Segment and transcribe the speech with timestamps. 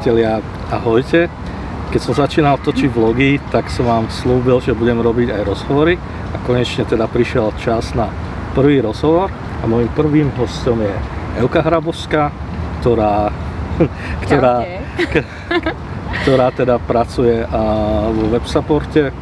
[0.00, 0.40] priatelia,
[0.72, 1.28] ahojte.
[1.92, 6.00] Keď som začínal točiť vlogy, tak som vám slúbil, že budem robiť aj rozhovory
[6.32, 8.08] a konečne teda prišiel čas na
[8.56, 9.28] prvý rozhovor
[9.60, 10.88] a môjim prvým hostom je
[11.36, 12.32] Euka Hrabovská,
[12.80, 13.28] ktorá,
[14.24, 14.64] ktorá,
[16.24, 17.44] ktorá teda pracuje
[18.16, 19.12] vo websupporte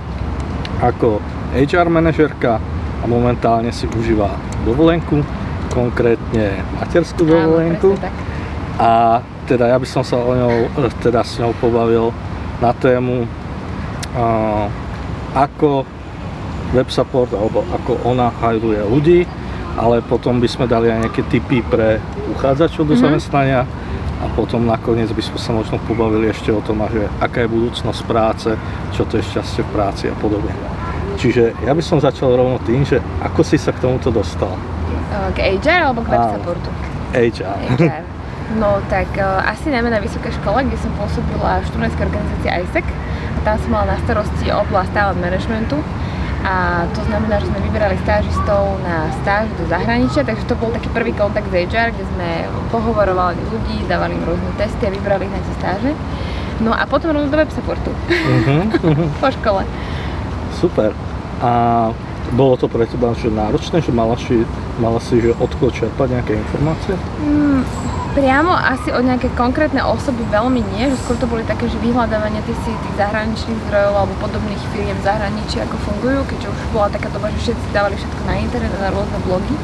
[0.78, 1.18] ako
[1.58, 2.62] HR manažerka
[3.02, 4.30] a momentálne si užíva
[4.62, 5.26] dovolenku,
[5.74, 7.98] konkrétne materskú dovolenku.
[7.98, 8.14] Áno.
[8.78, 8.90] A
[9.48, 10.68] teda ja by som sa o ňou,
[11.00, 12.12] teda s ňou pobavil
[12.60, 13.24] na tému
[15.32, 15.88] ako
[16.76, 19.20] web support alebo ako ona hajruje ľudí,
[19.80, 21.96] ale potom by sme dali aj nejaké tipy pre
[22.36, 23.08] uchádzačov do mm-hmm.
[23.08, 23.64] zamestnania
[24.18, 28.00] a potom nakoniec by sme sa možno pobavili ešte o tom, že aká je budúcnosť
[28.04, 28.50] práce,
[28.92, 30.50] čo to je šťastie v práci a podobne.
[31.16, 34.50] Čiže ja by som začal rovno tým, že ako si sa k tomuto dostal?
[35.38, 36.68] K HR alebo k web supportu?
[37.14, 37.58] HR.
[37.78, 38.17] HR.
[38.56, 42.86] No tak uh, asi najmä na vysokej škole, kde som pôsobila v študentskej organizácii ISEC.
[43.36, 45.76] A tam som mala na starosti oblasť talent managementu.
[46.46, 50.86] A to znamená, že sme vyberali stážistov na stáž do zahraničia, takže to bol taký
[50.94, 52.28] prvý kontakt s HR, kde sme
[52.70, 55.90] pohovorovali ľudí, dávali im rôzne testy a vybrali ich na tie stáže.
[56.62, 57.90] No a potom rovno do web supportu.
[57.90, 58.64] Uh-huh.
[59.22, 59.66] po škole.
[60.56, 60.94] Super.
[61.42, 61.50] A
[62.34, 64.44] bolo to pre teba že náročné, že mala si,
[64.76, 66.94] mala si že odkiaľ čerpať nejaké informácie?
[67.24, 67.64] Mm,
[68.12, 72.44] priamo asi od nejaké konkrétne osoby veľmi nie, že skôr to boli také, že vyhľadávanie
[72.44, 77.08] tých, tých zahraničných zdrojov alebo podobných firiem v zahraničí, ako fungujú, keďže už bola taká
[77.14, 79.54] doba, že všetci dávali všetko na internet a na rôzne blogy.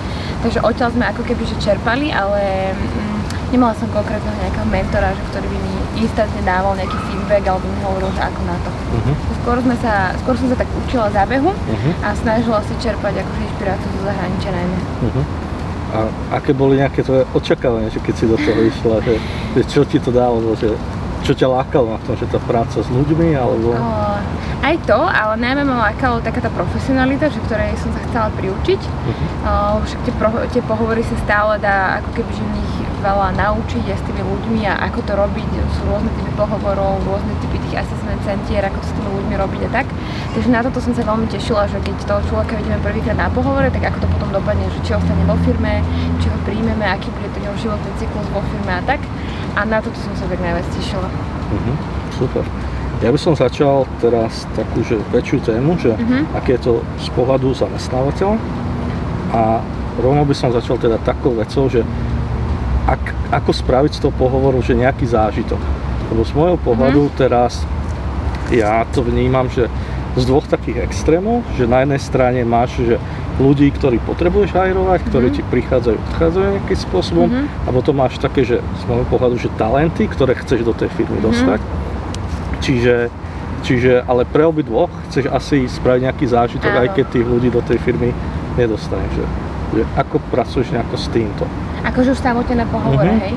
[0.40, 5.22] Takže odtiaľ sme ako keby že čerpali, ale mm, nemala som konkrétneho nejakého mentora, že,
[5.32, 8.70] ktorý by mi instantne dával nejaký feedback alebo mi hovoril, že ako na to.
[8.70, 9.14] Uh-huh.
[9.42, 11.92] Skôr, sme sa, skôr som sa tak učila zábehu uh-huh.
[12.04, 14.78] a snažila si čerpať akože inšpiráciu zo zahraničia najmä.
[15.04, 15.24] Uh-huh.
[15.94, 15.98] A
[16.42, 19.14] aké boli nejaké tvoje očakávania, že keď si do toho išla, že,
[19.54, 20.74] že čo ti to dalo, že
[21.24, 23.72] čo ťa lákalo na tom, že tá práca s ľuďmi, alebo...
[23.72, 23.88] O,
[24.60, 28.80] aj to, ale najmä ma lákalo taká tá profesionalita, že ktorej som sa chcela priučiť.
[28.82, 29.26] Uh-huh.
[29.48, 29.52] O,
[29.88, 32.73] však tie, pro, tie pohovory sa stále dá ako keby, že v nich
[33.04, 35.50] veľa naučiť aj s tými ľuďmi a ako to robiť.
[35.76, 39.60] Sú rôzne typy pohovorov, rôzne typy tých assessment centier, ako to s tými ľuďmi robiť
[39.68, 39.86] a tak.
[40.32, 43.68] Takže na toto som sa veľmi tešila, že keď toho človeka vidíme prvýkrát na pohovore,
[43.68, 45.84] tak ako to potom dopadne, že či ostane vo firme,
[46.24, 49.04] či ho príjmeme, aký bude ten jeho životný cyklus vo firme a tak.
[49.54, 51.06] A na toto som sa tak najviac tešila.
[51.06, 51.76] Uh-huh.
[52.16, 52.42] Super.
[53.04, 56.24] Ja by som začal teraz takú že väčšiu tému, že uh-huh.
[56.32, 58.40] aké je to z pohľadu zamestnávateľa
[59.34, 59.60] a
[59.98, 61.82] rovno by som začal teda takou vecou, že
[62.84, 65.60] ak, ako spraviť z toho pohovoru, že nejaký zážitok.
[66.12, 67.16] Lebo z môjho pohľadu uh-huh.
[67.16, 67.64] teraz
[68.52, 69.72] ja to vnímam, že
[70.14, 72.96] z dvoch takých extrémov, že na jednej strane máš, že
[73.42, 75.42] ľudí, ktorí potrebuješ hajrovať, ktorí mm-hmm.
[75.42, 77.66] ti prichádzajú, odchádzajú nejakým spôsobom mm-hmm.
[77.66, 81.18] a potom máš také, že z môjho pohľadu, že talenty, ktoré chceš do tej firmy
[81.18, 81.28] mm-hmm.
[81.34, 81.60] dostať.
[82.62, 82.96] Čiže,
[83.66, 86.82] čiže, ale pre obi dvoch chceš asi spraviť nejaký zážitok, Áno.
[86.86, 88.14] aj keď tých ľudí do tej firmy
[88.54, 89.10] nedostaneš.
[89.18, 89.26] Že,
[89.74, 91.44] že ako pracuješ nejako s týmto?
[91.84, 93.24] Akože už samotne na pohovore, mm-hmm.
[93.28, 93.34] hej?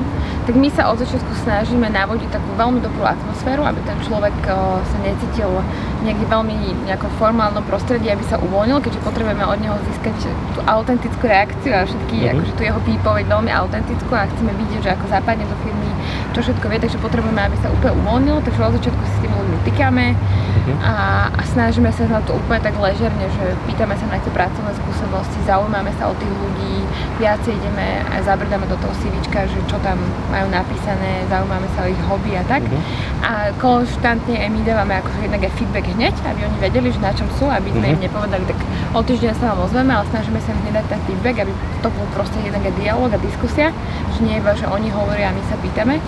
[0.48, 4.32] tak my sa od začiatku snažíme navodiť takú veľmi dobrú atmosféru, aby ten človek
[4.80, 5.52] sa necítil
[6.00, 11.28] niekde veľmi nejako formálnom prostredí, aby sa uvoľnil, keďže potrebujeme od neho získať tú autentickú
[11.28, 12.32] reakciu a všetky, mm-hmm.
[12.32, 15.92] akože tú jeho výpoveď veľmi autentickú a chceme vidieť, že ako západne do firmy,
[16.32, 19.36] čo všetko vie, takže potrebujeme, aby sa úplne uvoľnil, takže od začiatku si s tými
[19.64, 20.78] tykáme mm-hmm.
[20.84, 20.94] a,
[21.32, 25.38] a snažíme sa na to úplne tak ležerne, že pýtame sa na tie pracovné skúsenosti,
[25.46, 26.86] zaujímame sa o tých ľudí,
[27.18, 29.98] viacej ideme a zabrdáme do toho CVčka, že čo tam
[30.30, 32.62] majú napísané, zaujímame sa o ich hobby a tak.
[32.62, 32.80] Uh-huh.
[33.26, 37.10] A konštantne aj my dávame akože jednak aj feedback hneď, aby oni vedeli, že na
[37.10, 37.96] čom sú, aby sme uh-huh.
[37.98, 38.58] im nepovedali, tak
[38.94, 41.52] o týždeň sa vám ozveme, ale snažíme sa im hneď dať ten feedback, aby
[41.82, 43.74] to bol proste jednak aj dialog a diskusia,
[44.14, 45.98] že nie iba, že oni hovoria a my sa pýtame.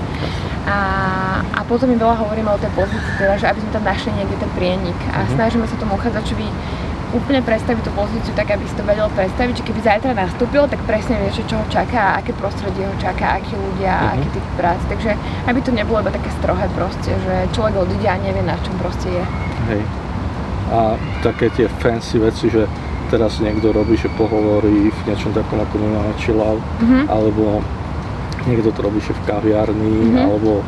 [0.70, 0.78] A,
[1.42, 4.36] a potom mi veľa hovoríme o tej pozícii, teda, že aby sme tam našli niekde
[4.38, 5.34] ten prienik a uh-huh.
[5.34, 6.46] snažíme sa tomu uchádzačovi
[7.10, 10.78] úplne predstaviť tú pozíciu tak, aby si to vedel predstaviť, že keby zajtra nastúpil, tak
[10.86, 14.14] presne vieš, čo ho čaká, aké prostredie ho čaká, akí ľudia, uh-huh.
[14.14, 14.82] aký typ práce.
[14.86, 15.18] Takže
[15.50, 19.10] aby to nebolo iba také strohé proste, že človek odíde a nevie, na čom proste
[19.10, 19.24] je.
[19.74, 19.82] Hej.
[20.70, 20.94] A
[21.26, 22.70] také tie fancy veci, že
[23.10, 27.02] teraz niekto robí, že pohovorí v niečom takom ako máme chill uh-huh.
[27.10, 27.58] alebo
[28.46, 30.30] niekto to robí, že v kaviarni, uh-huh.
[30.30, 30.62] alebo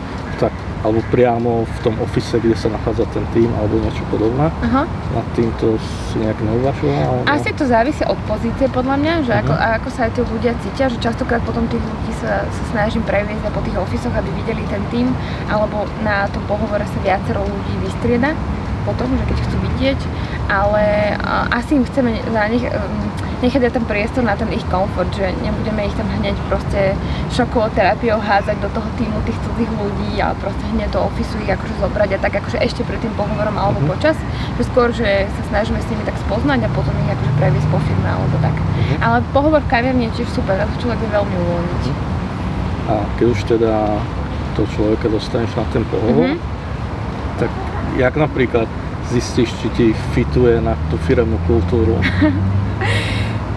[0.82, 4.50] alebo priamo v tom ofise, kde sa nachádza ten tým, alebo niečo podobné.
[4.66, 4.82] Aha.
[5.14, 5.78] Nad týmto
[6.10, 7.22] si nejak neuvažoval?
[7.30, 9.42] Asi to závisí od pozície podľa mňa, že uh-huh.
[9.46, 13.06] ako, ako sa aj tí ľudia cítia, že častokrát potom tých ľudí sa, sa snažím
[13.06, 15.06] previesť po tých ofisoch, aby videli ten tým,
[15.46, 18.34] alebo na tom pohovore sa viacero ľudí vystrieda
[18.82, 20.00] potom, že keď chcú vidieť.
[20.52, 21.16] Ale
[21.48, 22.68] asi im chceme za nich
[23.42, 26.94] nechať aj ten priestor na ten ich komfort, že nebudeme ich tam hneď proste
[27.34, 31.50] šokovou terapiou hádzať do toho týmu tých cudzích ľudí a proste hneď do ofisu ich
[31.50, 33.92] akože zobrať a tak akože ešte pred tým pohovorom alebo mm-hmm.
[33.98, 34.14] počas,
[34.60, 37.78] že skôr, že sa snažíme s nimi tak spoznať a potom ich akože previesť po
[37.82, 38.54] firme alebo tak.
[38.54, 38.98] Mm-hmm.
[39.02, 41.82] Ale pohovor v kaviarni je tiež super, to človek vie veľmi uvoľniť.
[41.82, 42.90] Mm-hmm.
[42.92, 43.74] A keď už teda
[44.54, 47.42] toho človeka dostaneš na ten pohovor, mm-hmm.
[47.42, 47.50] tak
[47.98, 48.70] jak napríklad
[49.12, 49.86] zistíš, či ti
[50.16, 52.00] fituje na tú firemnú kultúru?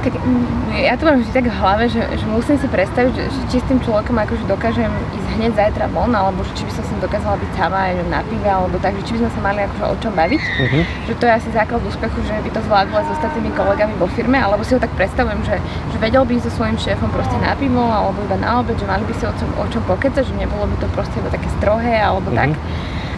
[0.06, 3.26] tak mm, ja to mám vždy tak v hlave, že, že musím si predstaviť, že,
[3.26, 6.72] že či s tým človekom akože dokážem ísť hneď zajtra von, alebo že či by
[6.78, 9.42] som si dokázala byť sama aj na pive, alebo tak, že či by sme sa
[9.42, 10.42] mali akože o čom baviť.
[10.46, 10.84] Uh-huh.
[11.10, 14.08] Že to je asi základ úspechu, že by to zvládlo aj s ostatnými kolegami vo
[14.14, 15.58] firme, alebo si ho tak predstavujem, že,
[15.90, 19.02] že vedel by so svojím šéfom proste na pivo, alebo iba na obed, že mali
[19.10, 21.98] by si o čom, o čom pokecať, že nebolo by to proste iba také strohé,
[21.98, 22.46] alebo uh-huh.
[22.46, 22.50] tak.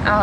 [0.08, 0.16] A,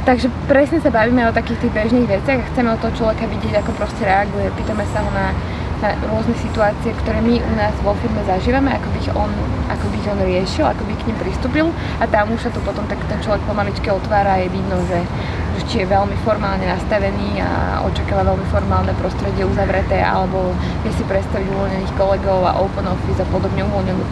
[0.00, 3.60] Takže presne sa bavíme o takých tých bežných veciach a chceme od toho človeka vidieť,
[3.60, 4.48] ako proste reaguje.
[4.56, 5.36] Pýtame sa ho na
[5.80, 9.32] na rôzne situácie, ktoré my u nás vo firme zažívame, ako by on,
[9.72, 11.66] ako by on riešil, ako by k nim pristúpil
[11.98, 15.00] a tam už sa to potom tak ten človek pomaličke otvára a je vidno, že
[15.66, 20.54] či je veľmi formálne nastavený a očakáva veľmi formálne prostredie uzavreté alebo
[20.86, 24.02] vie si predstaviť uvoľnených kolegov a open office a podobne uvoľnenú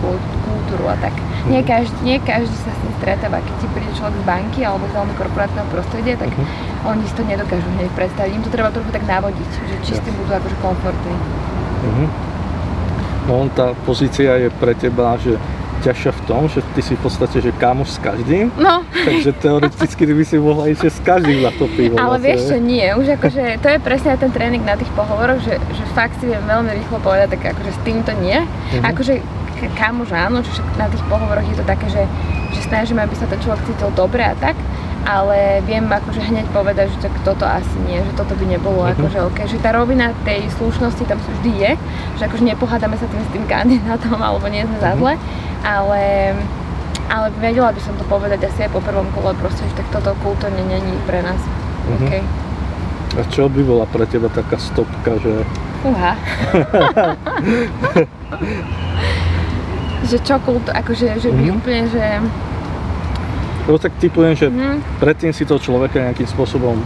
[0.45, 1.15] kultúru a tak.
[1.15, 1.51] Mm-hmm.
[1.53, 3.41] Nie, každý, nie každý sa s tým stretáva.
[3.41, 6.91] Keď ti príde človek z banky alebo z veľmi korporátneho prostredia, tak mm-hmm.
[6.91, 8.31] oni si to nedokážu hneď predstaviť.
[8.35, 11.15] Im to treba trochu tak navodiť, že či s tým budú akože komfortní.
[11.79, 12.09] Uh-huh.
[13.29, 15.37] No tá pozícia je pre teba, že
[15.79, 18.83] ťažšia v tom, že ty si v podstate, že kamoš s každým, no.
[19.07, 21.97] takže teoreticky ty by si mohla ísť s každým na to pivo.
[21.97, 25.57] Ale vieš čo, nie, už akože, to je presne ten tréning na tých pohovoroch, že,
[25.75, 28.39] že fakt si viem veľmi rýchlo povedať, tak akože s týmto nie.
[28.43, 28.83] Uh-huh.
[28.85, 29.23] Akože
[29.75, 32.03] kamož áno, čiže na tých pohovoroch je to také, že,
[32.55, 34.55] že snažíme, aby sa ten človek cítil dobre a tak,
[35.09, 38.93] ale viem akože hneď povedať, že tak toto asi nie, že toto by nebolo uh-huh.
[38.93, 41.73] akože OK, že tá rovina tej slušnosti tam vždy je,
[42.21, 44.99] že akože nepohádame sa tým s tým kandidátom alebo nie sme za mhm.
[45.01, 45.17] zle,
[45.65, 46.37] ale,
[47.09, 50.13] ale vedela by som to povedať asi aj po prvom kole proste, že tak toto
[50.21, 52.05] kultúrne není pre nás uh-huh.
[52.05, 52.13] OK.
[53.17, 55.41] A čo by bola pre teba taká stopka, že...
[55.89, 56.13] Uha.
[60.13, 61.57] že čo kultúr, akože, že by uh-huh.
[61.57, 62.21] úplne, že
[63.69, 64.97] lebo tak typujem, že mm.
[64.97, 66.81] predtým si to človeka nejakým spôsobom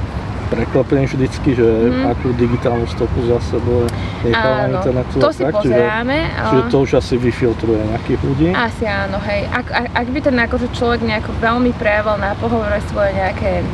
[0.50, 2.12] prekvapím vždycky, že mm.
[2.12, 3.88] akú digitálnu stopu za sebou
[4.20, 5.17] nechal na internetu.
[5.23, 6.29] To si tak, pozeráme.
[6.29, 8.49] Čiže, čiže to už asi vyfiltruje nejakých ľudí.
[8.52, 9.49] Asi áno, hej.
[9.49, 13.64] Ak, ak, ak by ten akože človek nejako veľmi prejavil na pohovore svoje nejaké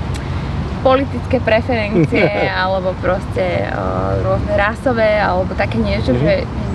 [0.86, 2.30] politické preferencie
[2.62, 6.22] alebo proste uh, rôzne rasové alebo také niečo, mm-hmm.
[6.22, 6.67] že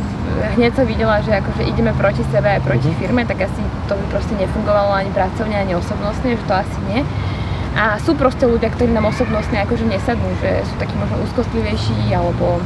[0.57, 3.00] hneď som videla, že akože ideme proti sebe aj proti uh-huh.
[3.01, 7.01] firme, tak asi to by proste nefungovalo ani pracovne, ani osobnostne, že to asi nie.
[7.74, 12.62] A sú proste ľudia, ktorí nám osobnostne akože nesadnú, že sú takí možno úzkostlivejší alebo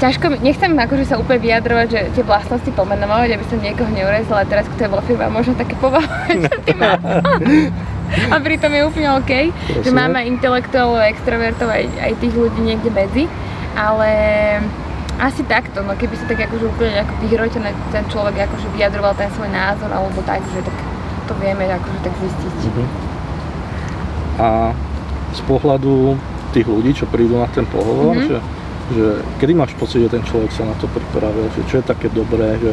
[0.00, 4.64] ťažko, nechcem akože sa úplne vyjadrovať, že tie vlastnosti pomenovať, aby som niekoho neurezala, teraz
[4.72, 6.96] kto je bola firma, možno také povahovať, ty má.
[8.10, 9.84] A pritom je úplne OK, Prosím.
[9.86, 13.24] že máme intelektuálov, extrovertov aj, aj tých ľudí niekde medzi,
[13.78, 14.10] ale
[15.20, 19.28] asi takto, no keby sa tak akože úplne ako vyhrotené ten človek akože vyjadroval ten
[19.36, 20.76] svoj názor alebo tak, že tak
[21.28, 22.54] to vieme akože tak zistiť.
[22.72, 22.88] Uh-huh.
[24.40, 24.48] A
[25.36, 26.16] z pohľadu
[26.56, 28.26] tých ľudí, čo prídu na ten pohovor, uh-huh.
[28.32, 28.38] že,
[28.96, 29.06] že
[29.38, 32.56] kedy máš pocit, že ten človek sa na to pripravil, že čo je také dobré,
[32.56, 32.72] že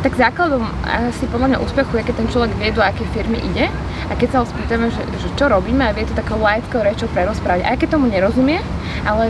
[0.00, 3.68] tak základom asi podľa mňa úspechu je, keď ten človek vie, do akej firmy ide
[4.08, 7.04] a keď sa ho spýtame, že, že čo robíme a vie to takou lajtkou rečou
[7.12, 7.68] prerozprávať.
[7.68, 8.64] Aj keď tomu nerozumie,
[9.04, 9.28] ale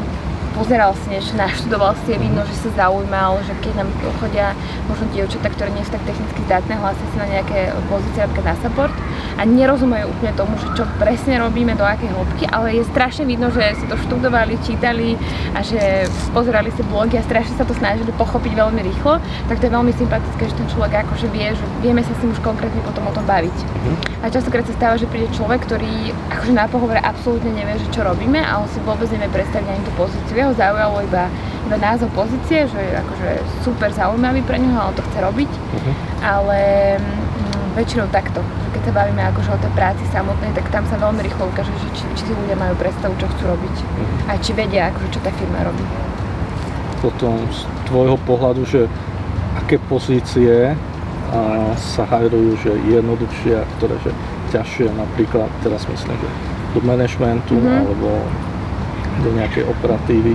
[0.61, 3.89] pozeral si niečo, naštudoval si, je vidno, že sa zaujímal, že keď nám
[4.21, 4.53] chodia
[4.93, 8.57] možno dievčatá, ktoré nie sú tak technicky zdatné, hlásia sa na nejaké pozície, napríklad na
[8.61, 8.93] support
[9.41, 13.49] a nerozumejú úplne tomu, že čo presne robíme, do akej hĺbky, ale je strašne vidno,
[13.49, 15.17] že si to študovali, čítali
[15.57, 16.05] a že
[16.37, 19.17] pozerali si blogy a strašne sa to snažili pochopiť veľmi rýchlo,
[19.49, 22.37] tak to je veľmi sympatické, že ten človek akože vie, že vieme sa s ním
[22.37, 23.57] už konkrétne potom o tom baviť.
[23.57, 23.95] Mhm.
[24.21, 28.05] A častokrát sa stáva, že príde človek, ktorý akože na pohovore absolútne nevie, že čo
[28.05, 31.29] robíme a on si vôbec nevie predstaviť ani tú pozíciu jeho zaujalo iba,
[31.67, 33.29] iba názov pozície, že je akože
[33.63, 35.95] super zaujímavý pre neho, ale to chce robiť, uh-huh.
[36.23, 36.59] ale
[36.99, 38.41] mm, väčšinou takto,
[38.77, 41.89] keď sa bavíme akože o tej práci samotnej, tak tam sa veľmi rýchlo ukáže, že
[41.95, 44.31] či, či tí ľudia majú predstavu, čo chcú robiť uh-huh.
[44.31, 45.85] a či vedia, akože, čo tá firma robí.
[47.01, 48.85] Potom z tvojho pohľadu, že
[49.57, 50.77] aké pozície
[51.31, 51.41] a
[51.79, 54.11] sa hajrujú, že jednoduchšie a ktoré že
[54.51, 56.29] ťažšie, napríklad teraz myslím, že
[56.75, 57.81] do managementu mm-hmm.
[57.87, 58.09] alebo
[59.23, 60.35] do nejakej operatívy.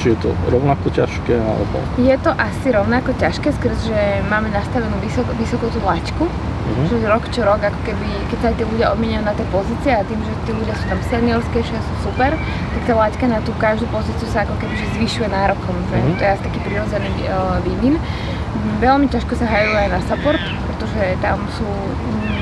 [0.00, 1.76] či je to rovnako ťažké, alebo...
[2.00, 4.00] Je to asi rovnako ťažké, skrz, že
[4.32, 6.84] máme nastavenú vysoko, vysoko tú laťku, uh-huh.
[6.88, 9.92] že rok čo rok, ako keby, keď sa aj tí ľudia obmienia na tie pozície
[9.92, 13.44] a tým, že tí ľudia sú tam seniorskejšie a sú super, tak tá laťka na
[13.44, 16.16] tú každú pozíciu sa ako keby že zvyšuje nárokom, uh-huh.
[16.16, 18.00] to je asi taký prirodzený uh, vývin.
[18.80, 20.40] Veľmi ťažko sa hajú aj na support,
[20.94, 21.66] pretože tam sú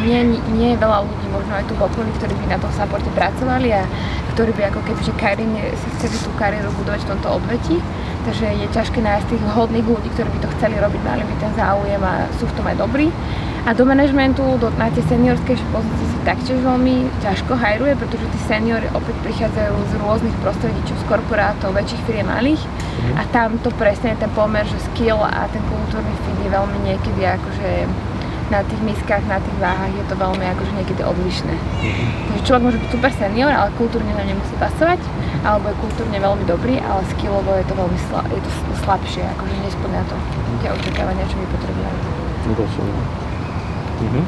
[0.05, 3.09] nie, nie je veľa ľudí, možno aj tu v okolí, ktorí by na tom supporte
[3.17, 3.89] pracovali a
[4.37, 7.77] ktorí by ako keby, že kariérne, si chceli tú kariéru budovať v tomto odvetí.
[8.29, 11.53] Takže je ťažké nájsť tých hodných ľudí, ktorí by to chceli robiť, mali by ten
[11.57, 13.09] záujem a sú v tom aj dobrí.
[13.63, 18.39] A do manažmentu, do, na tie seniorské pozície si taktiež veľmi ťažko hajruje, pretože tí
[18.51, 22.59] seniori opäť prichádzajú z rôznych prostredí, či z korporátov, väčších firiem, malých.
[22.59, 23.15] Mm.
[23.17, 27.23] A tam to presne ten pomer, že skill a ten kultúrny fit je veľmi niekedy
[27.23, 27.71] akože
[28.53, 31.57] na tých miskách, na tých váhach je to veľmi akože niekedy odlišné.
[31.57, 32.09] Mm-hmm.
[32.29, 35.01] Takže človek môže byť super senior, ale kultúrne nám nemusí pasovať,
[35.41, 38.51] alebo je kultúrne veľmi dobrý, ale skillovo je to veľmi sla- je to
[38.85, 40.17] slabšie, akože nesplňa to
[40.61, 42.01] tie očakávania, čo my potrebujeme.
[42.53, 43.05] Rozumiem.
[44.03, 44.23] Mhm.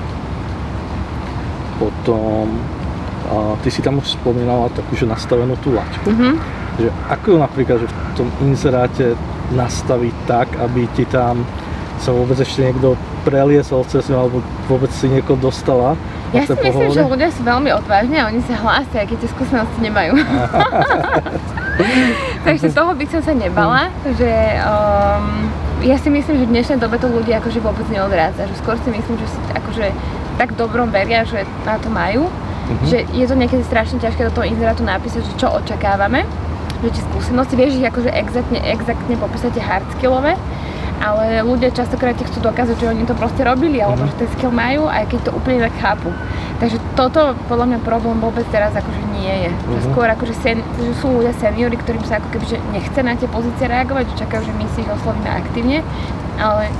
[1.74, 2.46] Potom,
[3.28, 6.08] a ty si tam už spomínala takú, že nastavenú tú laťku.
[6.08, 6.34] Mm-hmm.
[6.80, 9.06] Že ako ju napríklad, že v tom inzeráte
[9.52, 11.44] nastaviť tak, aby ti tam
[12.00, 14.38] sa vôbec ešte niekto preliesol cez ňu, alebo
[14.68, 15.96] vôbec si niekoho dostala.
[16.36, 19.78] Ja si myslím, že ľudia sú veľmi odvážni a oni sa hlásia, keď tie skúsenosti
[19.80, 20.18] nemajú.
[22.46, 23.88] Takže toho by som sa nebala,
[24.18, 24.30] že
[24.62, 25.48] um,
[25.82, 28.90] ja si myslím, že v dnešnej dobe to ľudia akože vôbec neodrádza, že skôr si
[28.90, 29.86] myslím, že si akože
[30.36, 32.86] tak dobrom veria, že na to majú, uh-huh.
[32.86, 36.26] že je to niekedy strašne ťažké do toho inzerátu napísať, že čo očakávame,
[36.82, 40.34] že tie skúsenosti, vieš ich akože exaktne, exaktne popísať hardskillové,
[41.02, 44.18] ale ľudia častokrát ti chcú dokázať, že oni to proste robili, alebo mm-hmm.
[44.18, 46.10] že ten skill majú, aj keď to úplne tak chápu.
[46.62, 49.50] Takže toto podľa mňa problém vôbec teraz akože nie je.
[49.50, 49.86] Že mhm.
[49.90, 53.26] skôr akože sen, že sú ľudia seniory, ktorým sa ako keby že nechce na tie
[53.26, 55.78] pozície reagovať, že čakajú, že my si ich oslovíme aktívne,
[56.38, 56.70] ale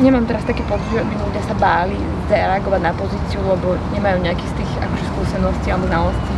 [0.00, 1.96] nemám teraz taký pocit, že by ľudia sa báli
[2.28, 6.31] zareagovať na pozíciu, lebo nemajú nejaký z tých akože skúseností alebo znalostí.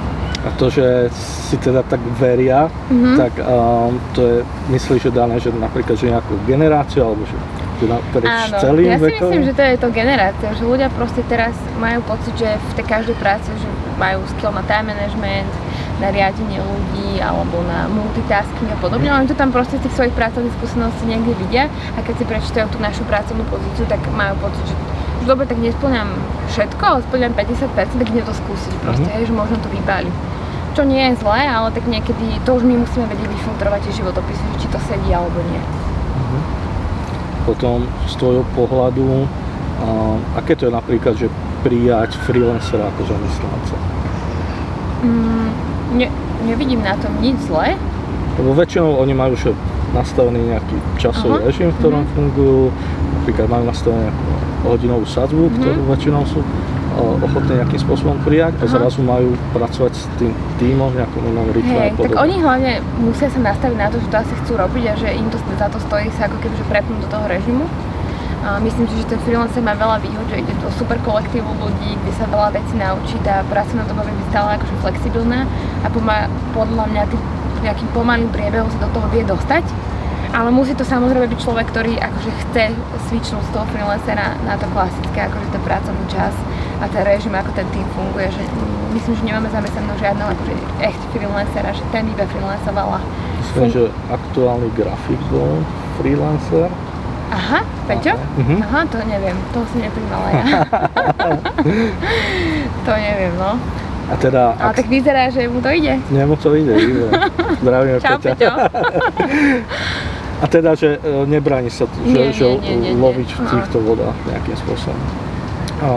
[0.45, 1.09] A to, že
[1.49, 3.17] si teda tak veria, mm-hmm.
[3.17, 4.37] tak um, to je,
[4.77, 7.37] myslíš, že dané, že napríklad, že nejakú generáciu, alebo že,
[7.81, 9.33] že naprieč Áno, celým ja si vekom?
[9.33, 12.85] myslím, že to je to generácia, že ľudia proste teraz majú pocit, že v tej
[12.85, 15.49] každej práci, že majú skill na time management,
[16.03, 19.09] na riadenie ľudí alebo na multitasking a podobne.
[19.15, 22.67] Oni to tam proste z tých svojich pracovných skúseností niekde vidia a keď si prečítajú
[22.69, 24.77] tú našu pracovnú pozíciu, tak majú pocit, že
[25.26, 26.09] dobre, tak nesplňam
[26.52, 29.16] všetko, ale splňam 50%, tak idem to skúsiť proste, mm-hmm.
[29.19, 30.12] hej, že možno to vybáli
[30.75, 34.45] čo nie je zlé, ale tak niekedy to už my musíme vedieť vyfiltrovať tie životopisy,
[34.59, 35.62] či to sedí alebo nie.
[35.62, 36.43] Uh-huh.
[37.47, 39.23] Potom z tvojho pohľadu,
[39.78, 39.87] a,
[40.43, 41.31] aké to je napríklad, že
[41.62, 43.75] prijať freelancera ako zamestnanca?
[45.07, 45.49] Mm,
[45.95, 46.07] ne,
[46.43, 47.78] nevidím na tom nič zlé.
[48.35, 49.54] Lebo väčšinou oni majú že
[49.95, 51.49] nastavený nejaký časový uh-huh.
[51.49, 52.15] režim, v ktorom uh-huh.
[52.19, 52.61] fungujú,
[53.23, 54.27] napríklad majú nastavenú nejakú
[54.67, 55.57] hodinovú sadzbu, uh-huh.
[55.63, 56.41] ktorú väčšinou sú
[56.95, 60.31] ochotní nejakým spôsobom prijať a zrazu majú pracovať s tým
[60.63, 62.73] týmom v nejakom inom rytme hey, Tak oni hlavne
[63.03, 65.67] musia sa nastaviť na to, že to asi chcú robiť a že im to za
[65.67, 67.67] to stojí sa ako keby prepnúť do toho režimu.
[68.45, 71.97] A myslím si, že ten freelancer má veľa výhod, že ide do super kolektívu ľudí,
[72.05, 75.49] kde sa veľa vecí naučí, tá pracovná doba by stále akože flexibilná
[75.81, 75.89] a
[76.53, 77.03] podľa mňa
[77.64, 79.64] tým nejakým pomalým priebehom sa do toho vie dostať
[80.35, 82.75] ale musí to samozrejme byť človek, ktorý akože chce
[83.06, 86.35] switchnúť z toho freelancera na to klasické, akože ten pracovný čas
[86.83, 88.42] a ten režim, ako ten tým funguje, že
[88.99, 92.99] myslím, že nemáme zamestnaného žiadneho akože echt freelancera, že ten iba freelancovala.
[93.47, 95.62] Myslím, Fun- že aktuálny grafik bol
[96.02, 96.66] freelancer.
[97.30, 98.18] Aha, Peťo?
[98.18, 98.42] Aha.
[98.42, 98.59] Uh-huh.
[98.59, 100.44] Aha, to neviem, toho som nepríjmala ja.
[102.90, 103.54] to neviem, no.
[104.04, 104.52] A teda...
[104.61, 104.76] Ale ak...
[104.76, 105.96] tak vyzerá, že mu to ide.
[106.12, 107.08] Nie, mu to ide, ide.
[107.64, 108.32] Zdravíme Čau, Peťa.
[108.37, 108.52] Peťo.
[110.42, 113.78] A teda, že e, nebráni sa že, nie, že nie, nie, nie, loviť v týchto
[113.80, 115.00] vodách nejakým spôsobom.
[115.80, 115.88] A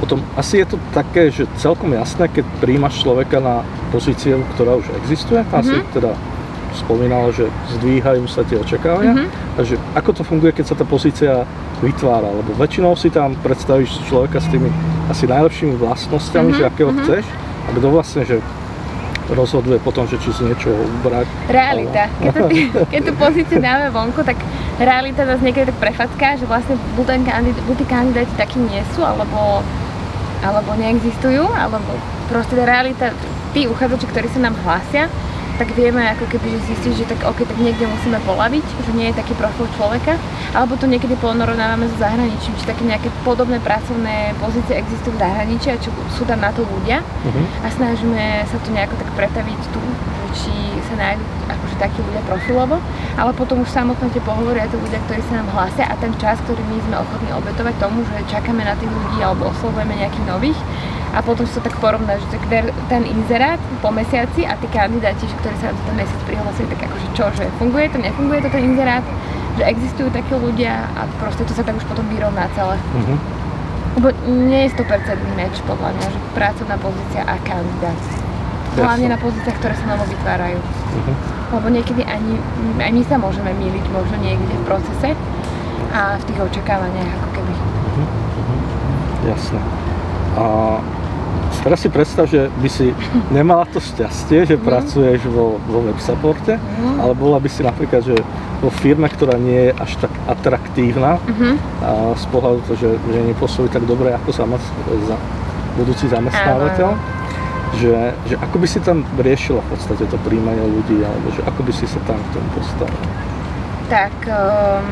[0.00, 3.60] potom asi je to také, že celkom jasné, keď príjmaš človeka na
[3.92, 5.60] pozíciu, ktorá už existuje, mm-hmm.
[5.60, 6.16] asi teda
[6.74, 7.48] spomínala, že
[7.78, 9.14] zdvíhajú sa tie očakávania.
[9.14, 9.56] Mm-hmm.
[9.60, 11.44] Takže ako to funguje, keď sa tá pozícia
[11.84, 12.28] vytvára?
[12.32, 14.72] Lebo väčšinou si tam predstavíš človeka s tými
[15.12, 16.60] asi najlepšími vlastnosťami, mm-hmm.
[16.60, 17.04] že akého mm-hmm.
[17.06, 17.24] chceš.
[17.62, 18.36] A kto vlastne, že
[19.30, 21.26] rozhoduje potom, že či si niečo ubrať.
[21.48, 22.10] Realita.
[22.20, 22.42] Keď, to,
[22.92, 24.36] keď tú pozíciu dáme vonku, tak
[24.82, 29.06] realita nás niekedy tak prefacká, že vlastne buď, kandid, buď tí kandidáti takí nie sú,
[29.06, 29.62] alebo,
[30.42, 31.86] alebo neexistujú, alebo
[32.28, 33.14] proste tá realita,
[33.52, 35.06] tí uchádzači, ktorí sa nám hlásia,
[35.62, 39.14] tak vieme ako keby že zistiť, že tak ok, tak niekde musíme polaviť, že nie
[39.14, 40.18] je taký profil človeka,
[40.50, 45.70] alebo to niekedy ponorovnávame so zahraničím, či také nejaké podobné pracovné pozície existujú v zahraničí
[45.70, 47.62] a čo sú tam na to ľudia uh-huh.
[47.62, 49.80] a snažíme sa to nejako tak pretaviť tu,
[50.34, 50.50] či
[50.90, 52.82] sa nájdú akože takí ľudia profilovo,
[53.14, 56.10] ale potom už samotné tie pohovory a tí ľudia, ktorí sa nám hlásia a ten
[56.18, 60.26] čas, ktorý my sme ochotní obetovať tomu, že čakáme na tých ľudí alebo oslovujeme nejakých
[60.26, 60.58] nových
[61.12, 62.26] a potom sa tak porovná, že
[62.88, 67.08] ten inzerát po mesiaci a tí kandidáti, ktorí sa na ten mesiac prihlásili, tak akože
[67.12, 69.04] čo, že funguje to, nefunguje to ten inzerát,
[69.60, 72.80] že existujú takí ľudia a proste to sa tak už potom vyrovná celé.
[72.80, 73.16] Uh-huh.
[74.00, 74.08] Lebo
[74.48, 74.88] nie je 100%
[75.36, 78.00] meč podľa mňa, že pracovná pozícia a kandidát.
[78.72, 80.56] Hlavne na pozíciách, ktoré sa novo vytvárajú.
[80.56, 81.14] Uh-huh.
[81.60, 82.40] Lebo niekedy ani,
[82.80, 85.12] aj my sa môžeme míliť možno niekde v procese
[85.92, 87.52] a v tých očakávaniach ako keby.
[87.52, 88.00] Uh-huh.
[88.00, 88.58] Uh-huh.
[89.28, 89.60] Jasné.
[90.40, 90.44] A
[91.62, 92.90] teraz si predstav, že by si
[93.30, 94.62] nemala to šťastie, že mm.
[94.66, 96.98] pracuješ vo, vo web supporte, mm.
[96.98, 98.18] ale bola by si napríklad, že
[98.62, 101.54] vo firme, ktorá nie je až tak atraktívna mm-hmm.
[101.82, 104.54] a z pohľadu to, že, že nepôsobí tak dobre ako sama,
[105.06, 105.18] za,
[105.74, 106.94] budúci zamestnávateľ.
[107.72, 107.96] Že,
[108.28, 111.72] že ako by si tam riešila v podstate to príjmanie ľudí, alebo že ako by
[111.72, 113.06] si sa tam k tomu postavila?
[113.88, 114.84] Tak um,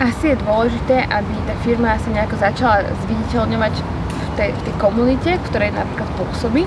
[0.00, 3.99] asi je dôležité, aby tá firma sa nejako začala zviditeľňovať
[4.40, 6.64] tej, tej komunite, ktorej napríklad pôsobí.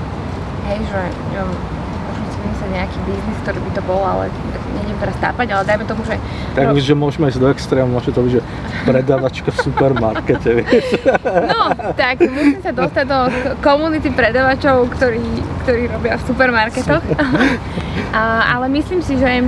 [0.70, 1.02] Hej, že
[2.06, 4.30] možno si vymyslieť nejaký biznis, ktorý by to bol, ale
[4.78, 6.16] neviem teraz tápať, ale dajme tomu, že...
[6.54, 8.42] Tak, no, že môžeme ísť do extrému, môže to byť, že
[8.86, 10.86] predavačka v supermarkete, vieš.
[11.26, 13.20] No, tak musím sa dostať do
[13.66, 15.26] komunity predavačov, ktorí,
[15.66, 17.04] ktorí robia v supermarketoch.
[18.14, 19.44] A, ale myslím si, že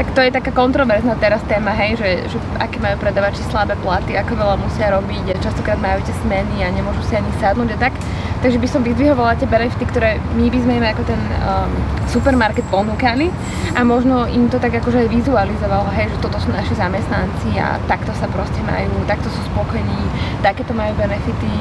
[0.00, 4.16] tak to je taká kontroverzná teraz téma, hej, že, že aké majú predavači slabé platy,
[4.16, 7.92] ako veľa musia robiť, častokrát majú tie smeny a nemôžu si ani sadnúť a tak.
[8.40, 11.68] Takže by som vyzdvihovala tie benefity, ktoré my by sme im ako ten um,
[12.10, 13.30] supermarket ponúkali
[13.78, 17.78] a možno im to tak akože aj vizualizovalo, hej, že toto sú naši zamestnanci a
[17.86, 20.02] takto sa proste majú, takto sú spokojní,
[20.42, 21.54] takéto majú benefity,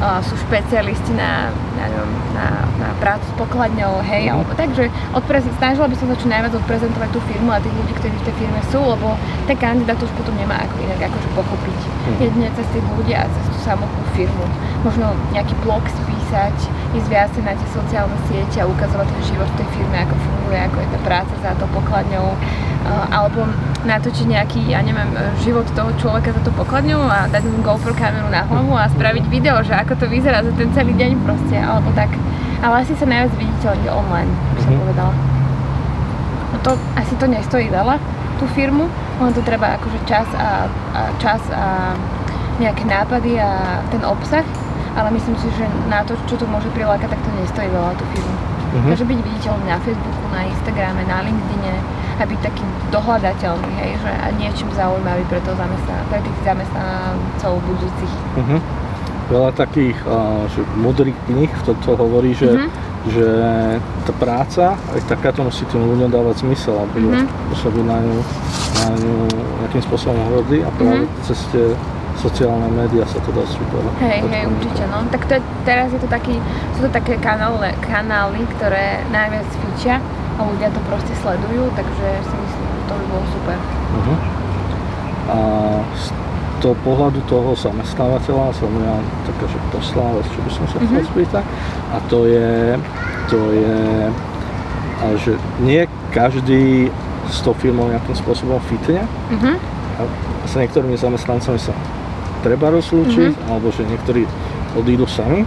[0.00, 1.86] uh, sú špecialisti na, na,
[2.32, 2.46] na,
[2.80, 4.32] na prácu s pokladňou, hej, mm.
[4.32, 7.92] alebo takže odprez- snažila by som sa čo najviac odprezentovať tú firmu a tých ľudí,
[8.00, 9.14] ktorí v tej firme sú, lebo
[9.44, 11.78] ten kandidát už potom nemá ako inak akože pochopiť.
[11.84, 12.16] Mm.
[12.24, 14.44] Jedine cez tých ľudí a cez tú samotnú firmu.
[14.80, 16.56] Možno nejaký blog spísať,
[16.90, 20.58] ísť viac na tie sociálne siete a ukazovať ten život v tej firme, ako funguje,
[20.58, 22.34] ako je tá práca za to pokladňou,
[23.14, 23.46] alebo
[23.86, 28.26] natočiť nejaký, ja neviem, život toho človeka za to pokladňou a dať mu GoPro kameru
[28.28, 31.94] na hlavu a spraviť video, že ako to vyzerá za ten celý deň proste, alebo
[31.94, 32.10] tak.
[32.60, 34.82] Ale asi sa najviac viditeľne online, by som mm-hmm.
[34.84, 35.12] povedala.
[36.50, 37.96] No to, asi to nestojí veľa,
[38.42, 38.90] tú firmu,
[39.22, 41.94] len to treba akože čas a, a čas a
[42.60, 44.44] nejaké nápady a ten obsah,
[44.98, 48.04] ale myslím si, že na to, čo to môže prilákať, tak to nestojí veľa tú
[48.10, 48.36] firmu.
[48.70, 48.90] Uh-huh.
[48.94, 51.74] Takže byť viditeľný na Facebooku, na Instagrame, na LinkedIne
[52.20, 57.52] a byť taký dohľadateľný, hej, že a niečím zaujímavý pre, to zamestnan- pre tých zamestnancov
[57.66, 58.14] budúcich.
[58.38, 58.60] Uh-huh.
[59.30, 62.70] Veľa takých uh, že modrých knih v tomto hovorí, že, uh-huh.
[63.10, 63.26] že
[64.06, 67.26] tá práca aj takáto musí tým ľuďom dávať zmysel, aby uh-huh.
[67.58, 68.18] sa by na ňu,
[68.74, 69.14] na ňu
[69.66, 71.24] nejakým spôsobom hodli a práve uh-huh.
[71.26, 71.74] cez tie
[72.20, 73.80] sociálne médiá sa to dá super.
[74.04, 75.00] Hej, hej, určite, no.
[75.08, 76.36] Tak to je, teraz je to taký,
[76.76, 79.96] sú to také kanály, kanály, ktoré najviac fičia
[80.36, 83.56] a ľudia to proste sledujú, takže si myslím, že to by bolo super.
[83.56, 84.18] Uh-huh.
[85.30, 85.38] A
[85.96, 86.04] z
[86.60, 91.10] toho pohľadu toho zamestnávateľa som ja taká, že posláva, čo by som sa chcel uh-huh.
[91.16, 91.44] spýtať,
[91.92, 92.76] a to je,
[93.32, 93.76] to je,
[95.00, 95.32] a že
[95.64, 96.92] nie každý
[97.32, 99.08] s tou firmou nejakým spôsobom fitne.
[99.32, 99.56] Uh-huh.
[100.00, 100.02] A
[100.48, 101.70] s niektorými zamestnancami sa
[102.40, 103.50] treba rozlúčiť, mm-hmm.
[103.52, 104.24] alebo že niektorí
[104.76, 105.44] odídu sami.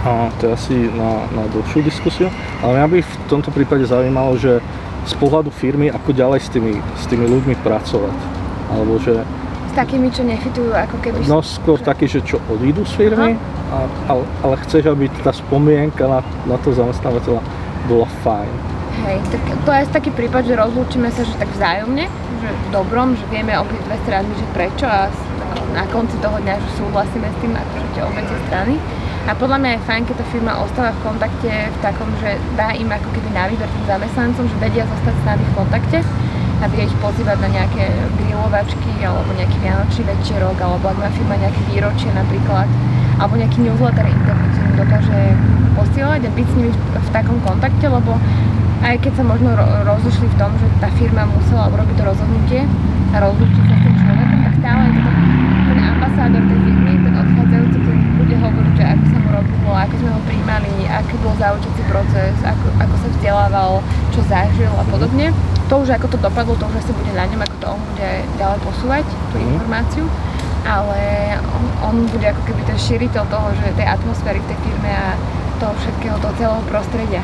[0.00, 2.32] A to je asi na, na dlhšiu diskusiu.
[2.64, 4.64] Ale mňa by v tomto prípade zaujímalo, že
[5.04, 8.16] z pohľadu firmy, ako ďalej s tými, s tými ľuďmi pracovať.
[8.72, 9.20] Alebo že...
[9.68, 11.28] S takými, čo nefitujú ako keby...
[11.28, 13.36] No skôr takí, že čo odídu z firmy,
[13.70, 17.44] a, ale, ale chceš, aby tá spomienka na, na to zamestnávateľa
[17.86, 18.52] bola fajn.
[19.04, 22.04] Hej, tak to je taký prípad, že rozlúčime sa, že tak vzájomne,
[22.40, 25.08] že v dobrom, že vieme obi dve strany, že prečo a
[25.74, 28.74] na konci toho dňa, že súhlasíme s tým, akože tie obe strany.
[29.28, 32.72] A podľa mňa je fajn, keď tá firma ostáva v kontakte v takom, že dá
[32.72, 35.98] im ako keby na výber tým zamestnancom, že vedia zostať s nami v kontakte
[36.60, 37.84] a vie ich pozývať na nejaké
[38.20, 42.68] grilovačky alebo nejaký vianočný večerok, alebo ak má firma nejaké výročie napríklad,
[43.20, 45.20] alebo nejaký newsletter internet, ktorý dokáže
[45.76, 48.16] posielať a byť s nimi v takom kontakte, lebo
[48.80, 49.52] aj keď sa možno
[49.84, 52.60] rozošli v tom, že tá firma musela urobiť to rozhodnutie
[53.12, 55.10] a rozlučiť sa s tým človekom, tak stále je to
[55.70, 59.94] ten ambasádor tej firmy, ten odchádzajúci, ktorý bude hovoriť, že ako sa mu robilo, ako
[60.00, 63.72] sme ho príjmali, aký bol zaučiací proces, ako, ako sa vzdelával,
[64.10, 65.26] čo zažil a podobne.
[65.70, 68.10] To už ako to dopadlo, to už asi bude na ňom, ako to on bude
[68.40, 69.46] ďalej posúvať, tú mm.
[69.54, 70.04] informáciu.
[70.60, 71.00] Ale
[71.56, 75.16] on, on bude ako keby ten šíriteľ toho, že tej atmosféry v tej firme a
[75.62, 77.22] toho všetkého, toho celého prostredia.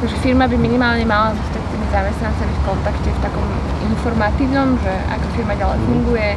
[0.00, 3.44] Takže firma by minimálne mala zostať s tými zamestnancami v kontakte v takom
[3.84, 5.86] informatívnom, že ako firma ďalej mhm.
[5.92, 6.28] funguje,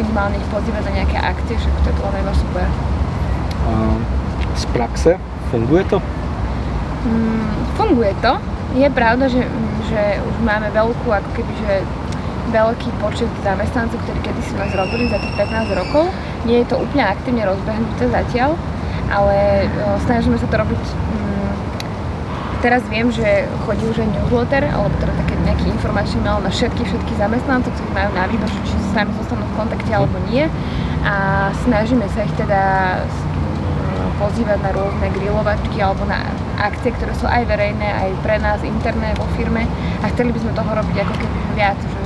[0.00, 2.66] minimálne ich pozývať na nejaké akcie, však to je podľa mňa super.
[3.60, 3.72] A
[4.56, 5.10] z praxe
[5.52, 6.00] funguje to?
[7.04, 8.32] Mm, funguje to.
[8.72, 9.44] Je pravda, že,
[9.92, 11.72] že už máme veľkú, ako keby, že
[12.56, 16.08] veľký počet zamestnancov, ktorí kedysi nás robili za tých 15 rokov.
[16.48, 18.56] Nie je to úplne aktívne rozbehnuté zatiaľ,
[19.12, 19.68] ale
[20.08, 20.82] snažíme sa to robiť
[22.60, 26.92] Teraz viem, že chodí už aj newsletter, alebo teda také nejaký informačný mail na všetkých,
[26.92, 30.44] všetkých zamestnancov, ktorí majú na výbor, či s nami zostanú v kontakte alebo nie.
[31.00, 32.60] A snažíme sa ich teda
[34.20, 36.28] pozývať na rôzne grilovačky alebo na
[36.60, 39.64] akcie, ktoré sú aj verejné, aj pre nás interné vo firme
[40.04, 42.00] a chceli by sme toho robiť ako keby viac, že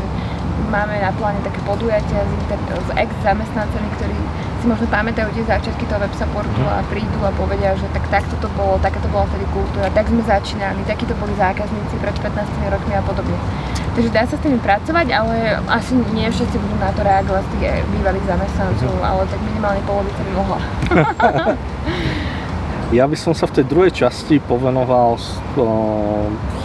[0.71, 4.19] máme na pláne také podujatia s, inter- s ex-zamestnancami, ktorí
[4.65, 8.33] si možno pamätajú tie začiatky toho web supportu a prídu a povedia, že tak takto
[8.41, 12.17] to bolo, taká to bola vtedy kultúra, tak sme začínali, takí to boli zákazníci pred
[12.17, 13.37] 15 rokmi a podobne.
[13.93, 17.51] Takže dá sa s tými pracovať, ale asi nie všetci budú na to reagovať z
[17.53, 19.05] tých bývalých zamestnancov, mhm.
[19.05, 20.59] ale tak minimálne polovica by mohla.
[22.99, 25.67] ja by som sa v tej druhej časti povenoval o,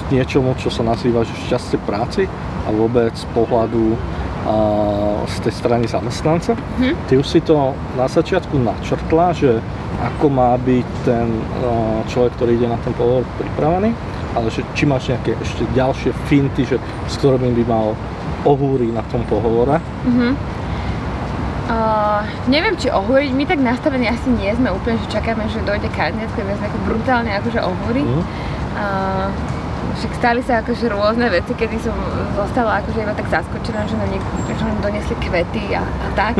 [0.08, 2.32] niečomu, čo sa nazýva že šťastie práci
[2.64, 4.00] a vôbec z pohľadu
[5.30, 6.58] z tej strany zamestnanca.
[6.82, 6.96] Hm.
[7.06, 9.62] Ty už si to na začiatku načrtla, že
[10.00, 11.28] ako má byť ten
[12.08, 13.92] človek, ktorý ide na ten pohovor pripravený,
[14.34, 16.78] ale že či máš nejaké ešte ďalšie finty, že,
[17.10, 17.88] s ktorými by mal
[18.48, 19.84] ohúriť na tom pohovore.
[20.08, 20.34] Uh-huh.
[21.70, 25.92] Uh, neviem, či ohúriť, my tak nastavení asi nie sme úplne, že čakáme, že dojde
[25.94, 28.02] kandidát, ktorý nás brutálne akože ohúri.
[28.08, 28.24] Uh-huh.
[28.80, 29.28] Uh,
[29.96, 31.96] však stali sa akože rôzne veci, kedy som
[32.36, 36.34] zostala akože iba tak zaskočená, že na niek- že nám donesli kvety a, a tak.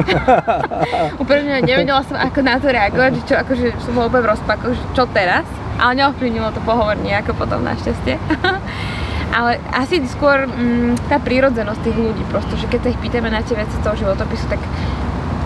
[1.24, 4.74] Úplne nevedela som ako na to reagovať, že čo, akože som bola úplne v rozpakoch,
[4.76, 5.46] že čo teraz.
[5.80, 8.20] Ale neovplyvnilo to pohovor nejako potom našťastie.
[9.38, 13.46] Ale asi skôr mm, tá prírodzenosť tých ľudí prosto, že keď sa ich pýtame na
[13.46, 14.60] tie veci z toho životopisu, tak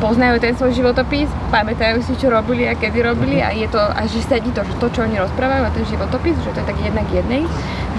[0.04, 4.04] poznajú ten svoj životopis, pamätajú si, čo robili a kedy robili a je to, a
[4.04, 6.76] že sedí to, že to, čo oni rozprávajú a ten životopis, že to je tak
[6.84, 7.48] jednak jednej,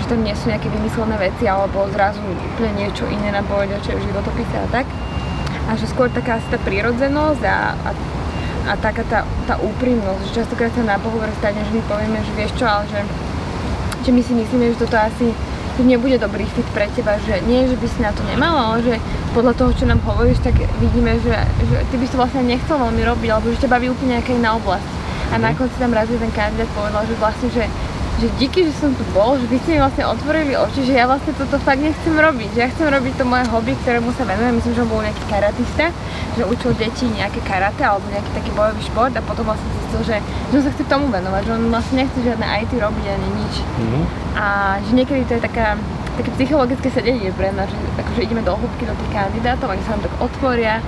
[0.04, 3.96] že tam nie sú nejaké vymyslené veci alebo zrazu úplne niečo iné nám povedia, čo
[3.96, 4.84] je v životopise a tak.
[5.64, 7.90] A že skôr taká asi tá prírodzenosť a, a,
[8.68, 12.32] a taká tá, tá úprimnosť, že častokrát sa na pohovore stane, že my povieme, že
[12.36, 13.00] vieš čo, ale že,
[14.04, 15.32] že my si myslíme, že toto asi
[15.74, 18.78] to nebude dobrý fit pre teba, že nie, že by si na to nemala, ale
[18.84, 18.94] že
[19.32, 21.32] podľa toho, čo nám hovoríš, tak vidíme, že,
[21.64, 24.36] že ty by si to vlastne nechcel veľmi robiť, alebo že ťa baví úplne nejaká
[24.36, 24.86] iná oblasť.
[25.32, 27.64] A na konci tam raz jeden kandidát povedal, že vlastne, že
[28.22, 31.04] že díky, že som tu bol, že vy ste mi vlastne otvorili oči, že ja
[31.10, 34.54] vlastne toto fakt nechcem robiť, že ja chcem robiť to moje hobby, ktorému sa venujem,
[34.62, 35.86] myslím, že on bol nejaký karatista,
[36.38, 40.16] že učil deti nejaké karate alebo nejaký taký bojový šport a potom vlastne zistil, že,
[40.54, 43.54] že sa chce tomu venovať, že on vlastne nechce žiadne IT robiť ani nič.
[43.62, 44.02] Mm-hmm.
[44.38, 44.46] A
[44.78, 45.74] že niekedy to je taká,
[46.14, 49.98] také psychologické sedenie pre nás, že akože ideme do hĺbky do tých kandidátov, oni sa
[49.98, 50.78] nám tak otvoria,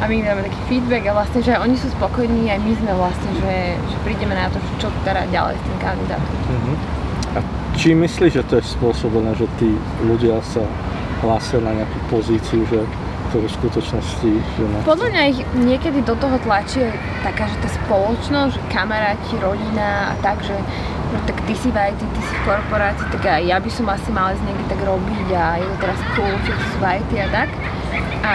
[0.00, 2.92] a my im dáme taký feedback a vlastne, že oni sú spokojní aj my sme
[2.98, 6.34] vlastne, že, že prídeme na to, čo teda ďalej s tým kandidátom.
[6.50, 6.76] Uh-huh.
[7.34, 7.38] A
[7.78, 9.70] či myslíš, že to je spôsobené, že tí
[10.02, 10.66] ľudia sa
[11.22, 12.82] hlásia na nejakú pozíciu, že
[13.30, 14.30] to v skutočnosti...
[14.30, 14.76] Že na...
[14.86, 16.84] Podľa mňa ich niekedy do toho tlačí
[17.22, 20.54] taká, že tá spoločnosť, že kamaráti, rodina a tak, že
[21.14, 23.86] no, tak ty si v IT, ty si v korporácii, tak aj ja by som
[23.86, 27.10] asi mala z niekde tak robiť a je to teraz cool, že si v IT
[27.22, 27.50] a tak
[28.24, 28.34] a,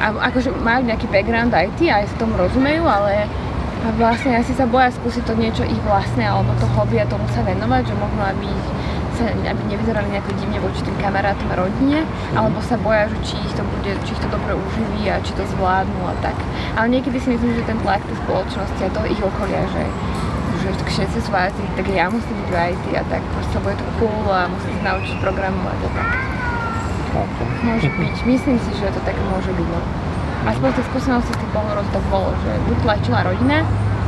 [0.00, 3.30] a akože majú nejaký background IT a aj sa tomu rozumejú, ale
[3.94, 7.44] vlastne asi sa boja skúsiť to niečo ich vlastné alebo to hobby a tomu sa
[7.46, 8.50] venovať, že možno aby
[9.16, 12.04] sa, aby nevyzerali nejako divne voči tým kamarátom a rodine,
[12.36, 15.32] alebo sa boja, že či ich to bude, či ich to dobre uživí a či
[15.32, 16.36] to zvládnu a tak.
[16.76, 19.88] Ale niekedy si myslím, že ten tlak tej spoločnosti a toho ich okolia, že
[20.72, 23.86] že všetci sú IT, tak ja musím byť v IT a tak proste bude to
[24.02, 26.08] cool a musím sa naučiť programovať a tak.
[27.64, 28.14] Môže byť.
[28.28, 29.68] Myslím si, že to tak môže byť.
[29.72, 29.80] No.
[30.46, 33.64] Aspoň tie skúsenosti z tých pohovorov tak bolo, že buď tlačila rodina,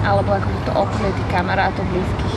[0.06, 2.36] alebo ako to okolie tých kamarátov, blízkych.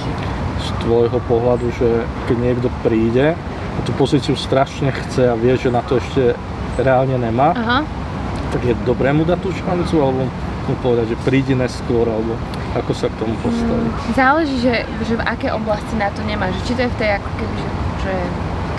[0.62, 1.90] Z tvojho pohľadu, že
[2.30, 6.34] keď niekto príde a tú pozíciu strašne chce a vie, že na to ešte
[6.82, 7.80] reálne nemá, Aha.
[8.50, 10.26] tak je dobré mu dať tú šancu, alebo
[10.70, 12.38] mu povedať, že príde neskôr, alebo
[12.72, 13.84] ako sa k tomu postaví?
[13.84, 16.48] Mm, záleží, že, že v aké oblasti na to nemá.
[16.56, 17.70] Že či to je v tej ako keby, že,
[18.08, 18.14] že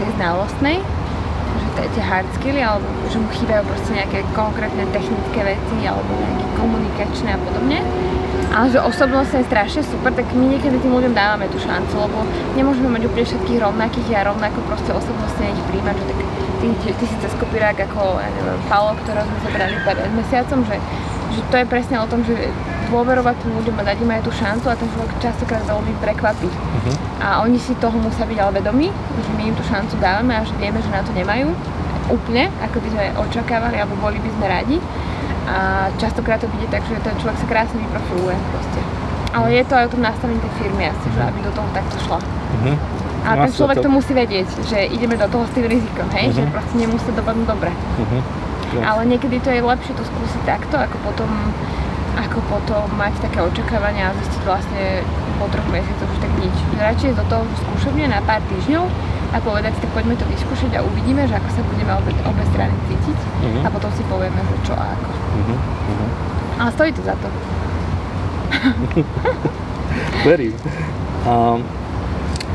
[0.00, 5.76] tej znalostnej, že tie hard skilly, alebo že mu chýbajú proste nejaké konkrétne technické veci,
[5.84, 7.78] alebo nejaké komunikačné a podobne.
[8.52, 12.20] Ale že osobnosť je strašne super, tak my niekedy tým ľuďom dávame tú šancu, lebo
[12.52, 16.18] nemôžeme mať úplne všetkých rovnakých a rovnako proste osobnostne ich príjmať, že tak
[16.60, 20.76] ty, ty si cez kopírák ako, ja neviem, Palo, ktorého sme zobrali pred mesiacom, že,
[21.32, 22.52] že to je presne o tom, že
[22.92, 26.48] dôverovať tým ľuďom a dať im aj tú šancu a ten človek častokrát veľmi prekvapí.
[26.52, 26.94] Uh-huh.
[27.24, 30.44] A oni si toho musia byť ale vedomí, že my im tú šancu dávame a
[30.44, 31.48] že vieme, že na to nemajú
[32.12, 34.76] úplne, ako by sme očakávali alebo boli by sme radi.
[35.48, 38.80] A častokrát to vidie tak, že ten človek sa krásne vyprofiluje proste.
[39.32, 41.96] Ale je to aj o tom nastavení tej firmy asi, že aby do toho takto
[42.04, 42.20] šla.
[42.20, 42.76] Uh-huh.
[43.22, 43.88] A ten človek to...
[43.88, 46.30] to musí vedieť, že ideme do toho s tým rizikom, hej?
[46.30, 46.36] Uh-huh.
[46.36, 47.70] že proste nemusí to dopadnúť dobre.
[47.72, 48.22] Uh-huh.
[48.72, 48.84] Yes.
[48.88, 51.28] Ale niekedy to je lepšie to skúsiť takto, ako potom
[52.32, 55.04] ako potom mať také očakávania a zistiť vlastne
[55.36, 56.56] po troch mesiacoch už tak nič.
[56.80, 58.88] Radšej do toho skúšobne na pár týždňov
[59.32, 62.44] a povedať si, tak poďme to vyskúšať a uvidíme, že ako sa budeme obe, obe
[62.48, 63.62] strany cítiť uh-huh.
[63.64, 65.10] a potom si povieme, že čo a ako.
[65.12, 65.58] Uh-huh.
[66.56, 67.28] Ale stojí to za to.
[70.32, 70.56] Verím.
[71.28, 71.60] Um,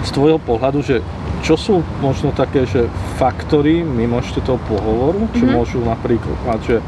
[0.01, 1.05] z tvojho pohľadu, že
[1.45, 2.89] čo sú možno také, že
[3.21, 5.53] faktory mimo ešte toho pohovoru, čo mm-hmm.
[5.53, 6.81] môžu napríklad, že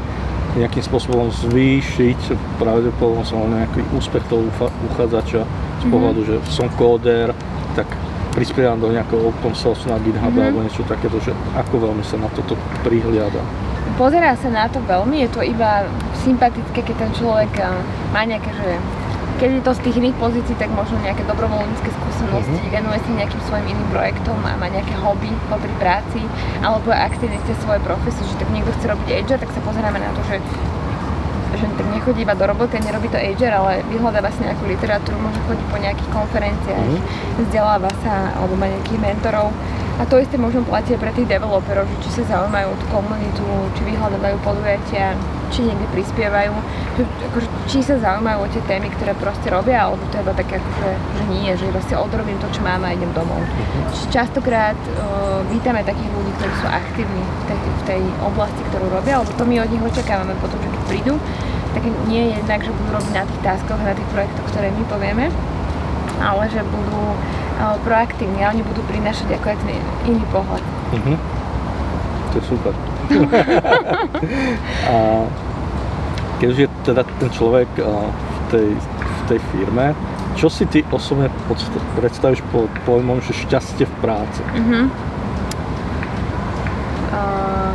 [0.58, 4.42] nejakým spôsobom zvýšiť pravdepodobnosť alebo nejaký úspech toho
[4.90, 5.42] uchádzača
[5.80, 5.90] z mhm.
[5.90, 6.44] pohľadu, mm-hmm.
[6.46, 7.30] že som kóder,
[7.78, 7.86] tak
[8.34, 10.42] prispievam do nejakého open source na GitHub mm-hmm.
[10.54, 12.54] alebo niečo takéto, že ako veľmi sa na toto
[12.86, 13.42] prihliada.
[13.98, 15.84] Pozerá sa na to veľmi, je to iba
[16.22, 17.68] sympatické, keď ten človek eh,
[18.14, 18.70] má nejaké, že
[19.40, 22.76] keď je to z tých iných pozícií, tak možno nejaké dobrovoľnícke skúsenosti, uh-huh.
[22.76, 26.20] venuje sa nejakým svojim iným projektom a má nejaké hobby popri práci,
[26.60, 30.20] alebo aktivite svoje profesie, že tak niekto chce robiť HR, tak sa pozeráme na to,
[30.28, 30.36] že
[31.50, 35.18] že tak nechodí iba do roboty a nerobí to HR, ale vyhľadáva si nejakú literatúru,
[35.18, 37.42] môže chodiť po nejakých konferenciách, uh-huh.
[37.42, 39.50] vzdeláva sa alebo má nejakých mentorov.
[40.00, 43.44] A to isté možno platí pre tých developerov, že či sa zaujímajú tú komunitu,
[43.76, 45.12] či vyhľadávajú podujatia,
[45.52, 46.56] či niekde prispievajú,
[46.96, 50.32] že, akože, či sa zaujímajú o tie témy, ktoré proste robia, alebo to je iba
[50.32, 53.44] také, akože, že nie, že proste odrobím to, čo mám a idem domov.
[53.44, 53.92] Uh-huh.
[54.08, 59.20] Častokrát uh, vítame takých ľudí, ktorí sú aktívni v tej, v tej oblasti, ktorú robia,
[59.20, 61.14] lebo to my od nich očakávame potom, že keď prídu,
[61.76, 64.82] tak nie je jednak, že budú robiť na tých taskoch, na tých projektoch, ktoré my
[64.88, 65.26] povieme,
[66.24, 67.04] ale že budú
[67.84, 70.62] proaktívni a oni budú prinášať ako ten iný pohľad.
[70.96, 71.16] Uh-huh.
[72.30, 72.72] To je super.
[74.92, 74.96] a
[76.40, 79.92] keď je teda ten človek v tej, v tej firme,
[80.38, 81.28] čo si ty osobne
[81.98, 84.40] predstavíš po pojmom, že šťastie v práci?
[84.40, 84.84] Uh-huh.
[87.10, 87.74] Uh,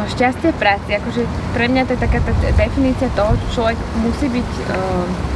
[0.00, 3.78] no šťastie v práci, akože pre mňa to je taká tá definícia toho, že človek
[4.02, 5.35] musí byť uh,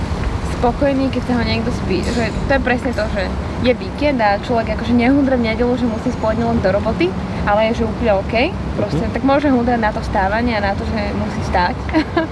[0.60, 2.04] spokojný, keď sa ho niekto spí.
[2.04, 3.24] Že to je presne to, že
[3.64, 7.08] je víkend a človek akože nehudra v nedelu, že musí spôjť len do roboty,
[7.48, 8.34] ale je že úplne OK.
[8.76, 9.14] Proste, uh-huh.
[9.16, 11.72] tak môže hudrať na to vstávanie a na to, že musí stať.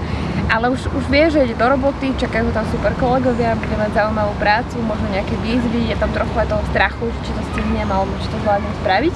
[0.53, 4.33] ale už, už vie, že ide do roboty, čakajú tam super kolegovia, bude mať zaujímavú
[4.37, 8.29] prácu, možno nejaké výzvy, je tam trochu aj toho strachu, či to stihnem alebo či
[8.29, 9.15] to zvládnem spraviť.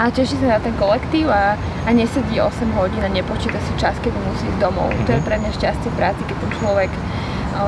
[0.00, 1.54] A teší sa na ten kolektív a,
[1.86, 4.90] a nesedí 8 hodín a nepočíta si čas, keď musí ísť domov.
[4.90, 5.06] Uh-huh.
[5.06, 5.26] To je mhm.
[5.30, 6.90] pre mňa šťastie práci, keď ten človek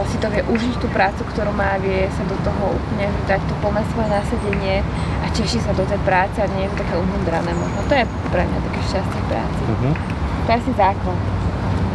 [0.09, 3.55] si to vie užiť tú prácu, ktorú má, vie sa do toho úplne dať to
[3.61, 4.77] plné svoje nasadenie
[5.21, 7.81] a teší sa do tej práce a nie je to také umúdrané možno.
[7.89, 9.61] To je pre mňa také šťastie v práci.
[9.69, 9.95] Uh-huh.
[10.43, 11.19] To je asi základ.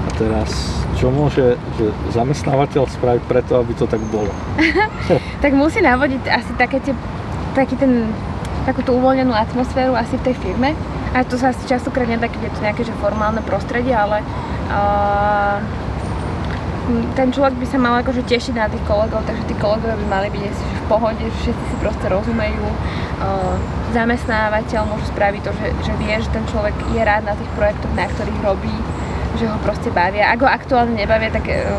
[0.07, 0.49] A teraz,
[0.95, 1.45] čo môže
[1.77, 4.31] že zamestnávateľ spraviť preto, aby to tak bolo?
[5.43, 6.93] tak musí navodiť asi také tie,
[7.57, 8.07] taký ten,
[8.69, 10.77] takú tú uvoľnenú atmosféru asi v tej firme.
[11.15, 14.21] A to sa asi častokrát nedá, keď je to nejaké že formálne prostredie, ale
[14.69, 15.57] uh,
[16.87, 20.27] ten človek by sa mal akože tešiť na tých kolegov, takže tí kolegovia by mali
[20.31, 22.63] byť v pohode, že všetci si proste rozumejú.
[23.19, 23.59] Uh,
[23.91, 27.91] zamestnávateľ môže spraviť to, že, že vie, že ten človek je rád na tých projektoch,
[27.91, 28.75] na ktorých robí,
[29.35, 30.31] že ho proste bavia.
[30.31, 31.75] Ak ho aktuálne nebavia, tak uh,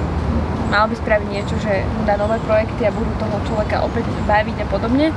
[0.69, 4.57] mal by spraviť niečo, že mu dá nové projekty a budú toho človeka opäť baviť
[4.61, 5.09] a podobne,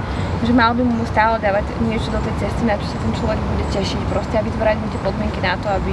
[0.41, 3.39] že mal by mu stále dávať niečo do tej cesty, na čo sa ten človek
[3.39, 5.91] bude tešiť proste a vytvárať mu tie podmienky na to, aby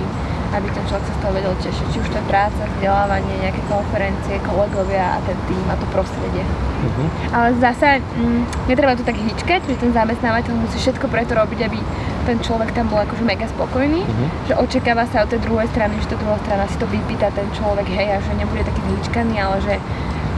[0.56, 1.86] aby ten človek sa z toho vedel tešiť.
[1.92, 6.44] Či už to je práca, vzdelávanie, nejaké konferencie, kolegovia a ten tým a to prostredie.
[6.44, 7.08] Uh-huh.
[7.34, 11.78] Ale zase mm, netreba to tak hýčkať, že ten zamestnávateľ musí všetko preto robiť, aby
[12.24, 14.28] ten človek tam bol akože mega spokojný, uh-huh.
[14.48, 17.48] že očakáva sa od tej druhej strany, že tá druhá strana si to vypýta ten
[17.52, 19.76] človek, hej, a že nebude taký hýčkaný, ale že,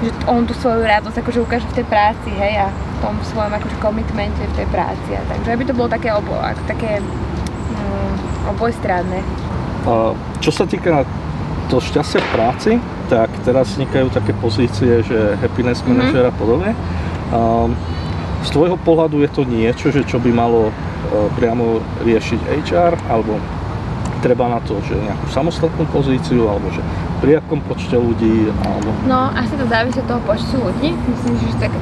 [0.06, 3.52] že on tú svoju radosť akože ukáže v tej práci, hej, a v tom svojom
[3.58, 5.10] akože komitmente v tej práci.
[5.14, 8.14] A takže aby to bolo také, obo, ako také mm,
[8.54, 9.49] obojstranné.
[10.40, 11.04] Čo sa týka
[11.70, 12.72] to šťastie v práci,
[13.06, 15.88] tak teraz vznikajú také pozície, že happiness mhm.
[15.90, 16.70] manager a podobne.
[18.40, 20.72] Z tvojho pohľadu je to niečo, že čo by malo
[21.36, 22.40] priamo riešiť
[22.70, 23.36] HR, alebo
[24.20, 26.84] treba na to, že nejakú samostatnú pozíciu, alebo že
[27.24, 28.88] pri akom počte ľudí, alebo...
[29.08, 30.92] No, asi to závisí od toho počtu ľudí.
[30.92, 31.72] Myslím, že tak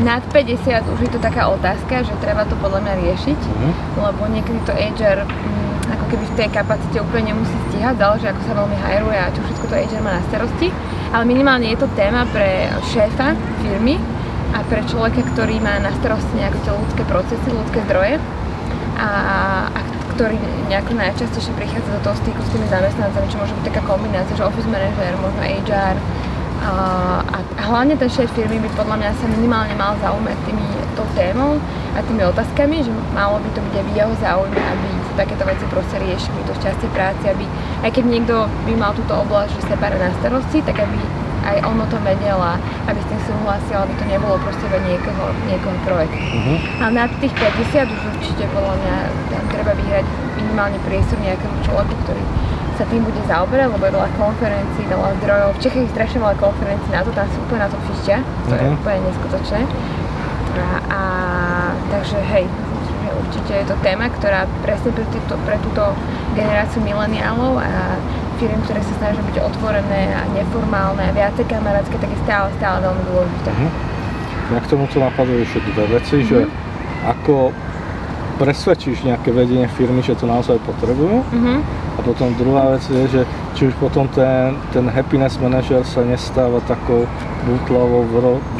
[0.00, 3.72] nad 50 už je to taká otázka, že treba to podľa mňa riešiť, uh-huh.
[4.08, 5.71] lebo niekedy to HR mm,
[6.12, 9.64] keby v tej kapacite úplne nemusí stíhať, záleží ako sa veľmi hajruje a čo všetko
[9.64, 10.68] to HR má na starosti,
[11.08, 13.32] ale minimálne je to téma pre šéfa
[13.64, 13.96] firmy
[14.52, 18.20] a pre človeka, ktorý má na starosti nejaké tie ľudské procesy, ľudské zdroje
[19.00, 19.08] a,
[19.72, 19.80] a
[20.12, 20.36] ktorý
[20.68, 24.44] nejako najčastejšie prichádza do toho styku s tými zamestnancami, čo môže byť taká kombinácia, že
[24.44, 25.96] office manager, možno HR,
[26.62, 27.40] a,
[27.72, 31.58] hlavne ten šéf firmy by podľa mňa sa minimálne mal zaujímať tými, tou témou
[31.96, 35.64] a tými otázkami, že malo by to byť aj v jeho záujme, aby takéto veci
[35.68, 37.44] proste riešili, to šťastie práci, aby
[37.84, 41.00] aj keď niekto by mal túto oblasť, že sa na starosti, tak aby
[41.42, 42.54] aj on o tom vedel a
[42.86, 46.14] aby s tým súhlasil, aby to nebolo proste iba niekoho, niekoho projekt.
[46.14, 46.58] Uh-huh.
[46.78, 48.96] A na tých 50 už určite podľa mňa
[49.34, 50.06] tam treba vyhrať
[50.38, 52.22] minimálne priestor nejakému človeku, ktorý
[52.78, 55.48] sa tým bude zaoberať, lebo je veľa konferencií, veľa zdrojov.
[55.58, 58.54] V Čechách je strašne veľa konferencií na to, tam sú úplne na to fišťa, to
[58.54, 58.62] uh-huh.
[58.62, 58.76] je mhm.
[58.78, 59.60] úplne neskutočné.
[60.52, 61.02] A, a
[61.90, 62.44] takže hej,
[63.32, 65.96] určite je to téma, ktorá presne pre, týto, pre túto
[66.36, 67.96] generáciu mileniálov a
[68.36, 72.84] firm, ktoré sa snažia byť otvorené a neformálne a viacej kamarátske, tak je stále, stále
[72.84, 73.48] veľmi dôležité.
[73.56, 73.70] Uh-huh.
[74.52, 76.28] Ja k tomuto napadajú ešte dve veci, uh-huh.
[76.28, 76.38] že
[77.08, 77.56] ako
[78.36, 81.24] presvedčíš nejaké vedenie firmy, že to naozaj potrebujú.
[81.24, 81.58] Uh-huh.
[81.96, 83.22] A potom druhá vec je, že
[83.56, 87.08] či už potom ten, ten happiness manager sa nestáva takou
[87.48, 88.04] butlavou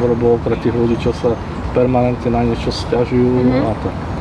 [0.01, 1.37] vrobou pre tých ľudí, čo sa
[1.77, 3.69] permanentne na niečo stiažujú uh-huh.
[3.69, 4.12] a tak.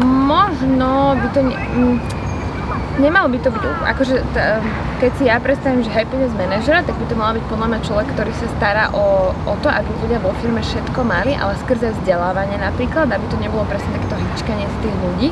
[0.00, 1.40] Možno by to...
[1.44, 1.58] Ne
[3.00, 4.60] Nemal by to byť, akože t-
[5.00, 8.08] keď si ja predstavím, že happiness manažera, tak by to mal byť podľa mňa človek,
[8.12, 12.60] ktorý sa stará o, o to, aby ľudia vo firme všetko mali, ale skrze vzdelávanie
[12.60, 15.28] napríklad, aby to nebolo presne takéto hýčkanie z tých ľudí.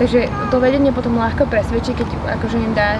[0.00, 2.08] Takže to vedenie potom ľahko presvedčí, keď
[2.40, 2.96] akože im dá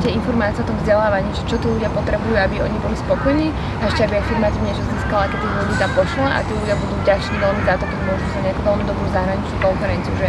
[0.00, 3.48] tie informácie o tom vzdelávaní, že čo tí ľudia potrebujú, aby oni boli spokojní
[3.80, 6.52] a ešte aby aj firma tým niečo získala, keď tých ľudí tam pošla a tí
[6.56, 10.28] ľudia budú vďační veľmi za to, keď môžu za nejakú veľmi dobrú zahraničnú konferenciu, že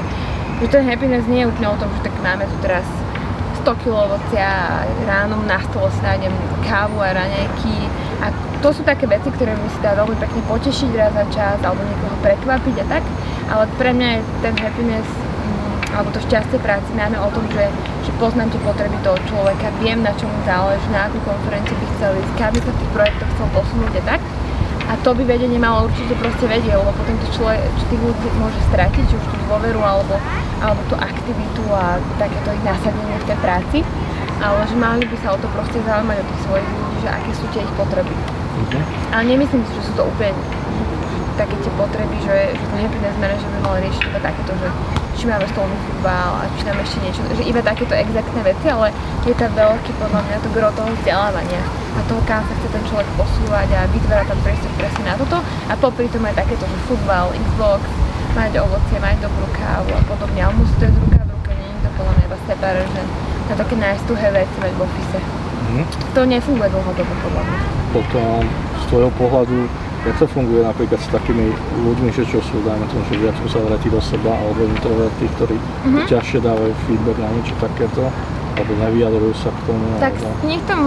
[0.62, 2.86] že ten happiness nie je úplne o tom, že tak máme tu teraz
[3.66, 6.30] 100 kg ovocia ráno na stole si nájdem
[6.62, 7.90] kávu a raňajky.
[8.22, 8.30] A
[8.62, 11.82] to sú také veci, ktoré mi si dá veľmi pekne potešiť raz za čas alebo
[11.82, 13.04] niekoho prekvapiť a tak,
[13.50, 17.66] ale pre mňa je ten happiness mm, alebo to šťastie práci najmä o tom, že,
[18.02, 22.12] že poznám tie potreby toho človeka, viem na čom záleží, na akú konferenciu by chcel
[22.18, 24.22] ísť, kam by sa v tých projektoch chcel posunúť a tak.
[24.92, 28.60] A to by vedenie malo určite proste vedieť, lebo potom to človek, tých ľudí môže
[28.74, 30.20] stratiť, či už tú dôveru alebo,
[30.60, 33.80] alebo tú aktivitu a takéto ich nasadenie v tej práci.
[34.42, 37.32] Ale že mali by sa o to proste zaujímať od tých svojich ľudí, že aké
[37.38, 38.14] sú tie ich potreby.
[38.68, 38.84] Okay.
[39.14, 40.34] Ale nemyslím si, že sú to úplne
[41.40, 44.68] také tie potreby, že, že ten happiness manager by mal riešiť iba takéto, že
[45.22, 48.90] či máme stolný futbal a či tam ešte niečo, že iba takéto exaktné veci, ale
[49.22, 51.62] je tam veľký podľa mňa to gro toho vzdelávania
[51.94, 55.38] a toho, kam sa chce ten človek posúvať a vytvára tam priestor presne na toto
[55.46, 57.86] a popri tom aj takéto, že futbal, Xbox,
[58.34, 61.70] mať ovocie, mať dobrú kávu a podobne, ale musí to ísť ruka v ruke, nie
[61.70, 63.02] je to podľa mňa iba separé, že
[63.46, 65.20] na také najstuhé veci mať v office.
[65.70, 65.86] Mm.
[66.18, 67.60] To nefunguje dlhodobo podľa mňa.
[67.94, 68.42] Potom
[68.82, 69.70] z tvojho pohľadu
[70.02, 71.54] Jak to funguje napríklad s takými
[71.86, 76.06] ľuďmi, že čo sú, dajme tomu, že viac uzavretí do seba, alebo introvertí, ktorí mm-hmm.
[76.10, 78.10] ťažšie dávajú feedback na niečo takéto,
[78.58, 79.86] alebo nevyjadrujú sa k tomu.
[80.02, 80.42] Tak alebo...
[80.42, 80.78] to,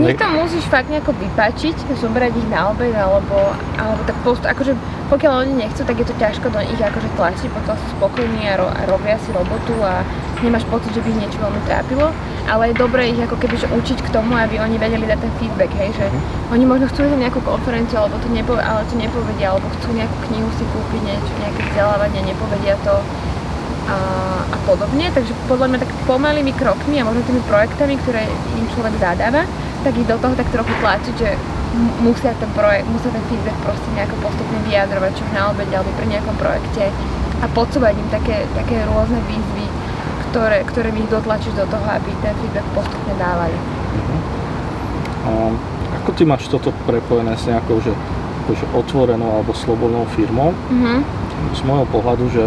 [0.00, 4.72] nech to musíš fakt nejako vypačiť, zobrať ich na obed, alebo, alebo tak post, akože
[5.12, 8.54] pokiaľ oni nechcú, tak je to ťažko do nich akože tlačiť, pokiaľ sú spokojní a,
[8.56, 10.00] ro, a robia si robotu a
[10.40, 12.08] nemáš pocit, že by ich niečo veľmi trápilo
[12.48, 15.70] ale je dobré ich ako keby učiť k tomu, aby oni vedeli dať ten feedback,
[15.78, 16.54] hej, že mm.
[16.54, 19.94] oni možno chcú ísť na nejakú konferenciu, alebo to nepo, ale to nepovedia, alebo chcú
[19.94, 22.94] nejakú knihu si kúpiť, niečo, nejaké vzdelávanie, nepovedia to
[23.86, 23.98] a,
[24.46, 28.26] a podobne, takže podľa mňa tak pomalými krokmi a možno tými projektami, ktoré
[28.58, 29.46] im človek zadáva,
[29.82, 31.30] tak ich do toho tak trochu tlačiť, že
[32.00, 35.90] musia ten projekt, musia ten feedback proste nejako postupne vyjadrovať, či už na obede alebo
[35.98, 36.84] pri nejakom projekte
[37.42, 39.66] a podsúvať im také, také rôzne výzvy,
[40.30, 43.56] ktoré, ktoré ich dotlačíš do toho, aby ten feedback postupne dávali.
[43.58, 44.20] Uh-huh.
[45.22, 45.30] A
[46.02, 47.92] ako ty máš toto prepojené s nejakou, že,
[48.46, 50.54] akože otvorenou alebo slobodnou firmou?
[50.54, 51.02] Uh-huh.
[51.52, 52.46] Z môjho pohľadu, že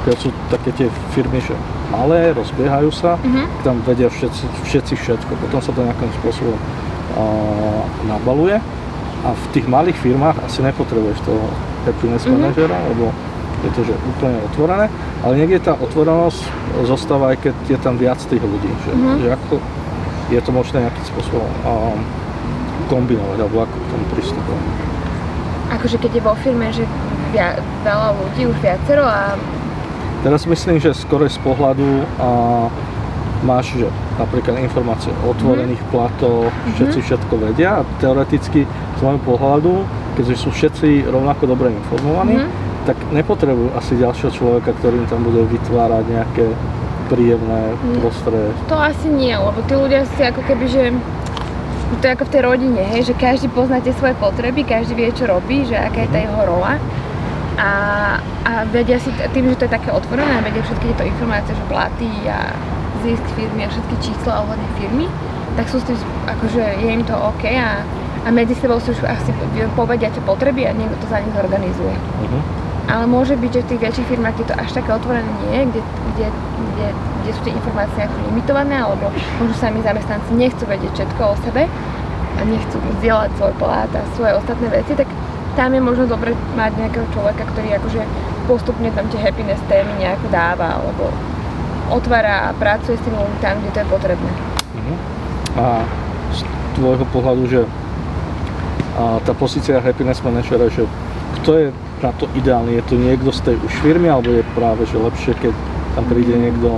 [0.00, 1.54] pokiaľ sú také tie firmy, že
[1.94, 3.46] malé, rozbiehajú sa, uh-huh.
[3.62, 5.32] tam vedia všetci, všetci všetko.
[5.38, 8.58] Potom sa to nejakým spôsobom uh, nabaluje
[9.24, 11.46] a v tých malých firmách asi nepotrebuješ toho
[11.86, 12.34] happiness uh-huh.
[12.36, 13.14] manažera, lebo
[13.64, 14.86] je to že úplne otvorené,
[15.24, 16.40] ale niekde tá otvorenosť
[16.84, 19.16] zostáva aj keď je tam viac tých ľudí, že, mm-hmm.
[19.24, 19.54] že ako
[20.28, 22.00] je to možné nejakým spôsobom um,
[22.92, 24.64] kombinovať, alebo ako k tomu pristupovať.
[25.80, 26.84] Akože keď je vo firme, že
[27.32, 29.36] via, veľa ľudí, už viacero a...
[30.24, 31.84] Teraz myslím, že skoro z pohľadu
[32.16, 32.28] a
[33.44, 35.90] máš že napríklad informácie o otvorených mm.
[35.92, 36.48] platoch,
[36.80, 37.08] všetci mm-hmm.
[37.12, 39.84] všetko vedia a teoreticky z môjho pohľadu,
[40.16, 42.88] keďže sú všetci rovnako dobre informovaní, mm-hmm.
[42.88, 46.44] tak nepotrebujú asi ďalšieho človeka, ktorý im tam bude vytvárať nejaké
[47.12, 48.00] príjemné mm.
[48.00, 48.48] prostredie.
[48.72, 50.82] To asi nie, lebo tí ľudia si ako keby, že
[52.00, 55.12] to je ako v tej rodine, hej, že každý pozná tie svoje potreby, každý vie,
[55.12, 56.26] čo robí, že aká je tá mhm.
[56.32, 56.72] jeho rola.
[57.60, 57.70] A,
[58.44, 62.12] a vedia si, tým, že to je také otvorené, vedia všetky tieto informácie, že platy
[62.28, 62.52] a
[63.00, 65.08] zisk firmy a všetky čísla ohľadne firmy,
[65.56, 65.96] tak sú s tým,
[66.28, 67.80] akože je im to OK a,
[68.24, 69.32] a medzi sebou si už asi
[69.72, 71.96] povedia tie potreby a niekto to za nich zorganizuje.
[71.96, 72.42] Uh-huh.
[72.84, 75.80] Ale môže byť, že v tých väčších firmách je to až také otvorené nie, kde,
[76.12, 76.86] kde, kde,
[77.24, 79.08] kde sú tie informácie ako limitované, alebo
[79.40, 81.64] možno sami zamestnanci nechcú vedieť všetko o sebe
[82.34, 85.08] a nechcú zdieľať svoj plat a svoje ostatné veci, tak
[85.56, 88.02] tam je možno dobre mať nejakého človeka, ktorý akože
[88.44, 91.08] postupne tam tie happiness témy nejako dáva, alebo
[91.92, 94.30] otvára a pracuje s tým ľuďmi tam, kde to je potrebné.
[94.74, 94.96] Uh-huh.
[95.60, 95.64] A
[96.32, 96.40] z
[96.76, 97.60] tvojho pohľadu, že
[98.94, 100.86] a tá pozícia happiness managera, že
[101.42, 101.66] kto je
[101.98, 102.78] na to ideálny?
[102.78, 105.50] Je to niekto z tej už firmy, alebo je práve že lepšie, keď
[105.98, 106.70] tam príde niekto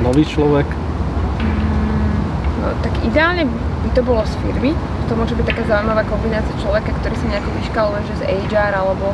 [0.00, 0.64] nový človek?
[0.64, 2.16] Mm,
[2.64, 3.44] no, tak ideálne
[3.84, 4.72] by to bolo z firmy.
[5.06, 9.12] To môže byť taká zaujímavá kombinácia človeka, ktorý sa nejako vyškaluje, že z HR alebo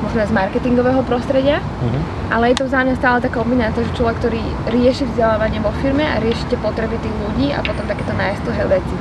[0.00, 1.60] možno z marketingového prostredia.
[1.60, 2.00] Uh-huh.
[2.32, 4.40] Ale je to za mňa stále taká kombinácia, že človek, ktorý
[4.72, 8.96] rieši vzdelávanie vo firme a rieši tie potreby tých ľudí a potom takéto nájstlhé veci.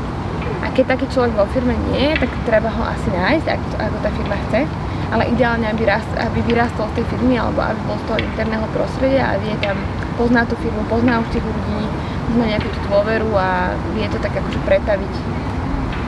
[0.59, 3.97] A keď taký človek vo firme nie je, tak treba ho asi nájsť, ako, ako
[4.03, 4.61] tá firma chce.
[5.09, 8.67] Ale ideálne, aby, rast, aby vyrastol z tej firmy alebo aby bol z toho interného
[8.75, 9.79] prostredia a vie tam,
[10.19, 11.81] pozná tú firmu, pozná už tých ľudí,
[12.37, 15.13] má nejakú tú dôveru a vie to tak akože pretaviť.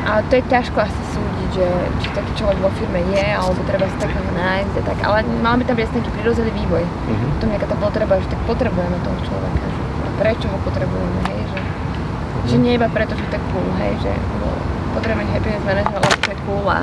[0.05, 1.65] A to je ťažko asi súdiť, že
[1.99, 5.59] či taký človek vo firme je, alebo treba si takého nájsť a tak, ale mal
[5.59, 6.83] by tam byť taký prirodzený vývoj.
[6.83, 7.29] Uh-huh.
[7.39, 9.81] To nejaká tá potreba, že tak potrebujeme toho človeka, že
[10.15, 12.47] prečo ho potrebujeme, hej, že, uh-huh.
[12.47, 14.47] že nie iba preto, že je cool, hej, že no,
[14.95, 16.79] potrebujeme happiness manager, lebo to je cool a...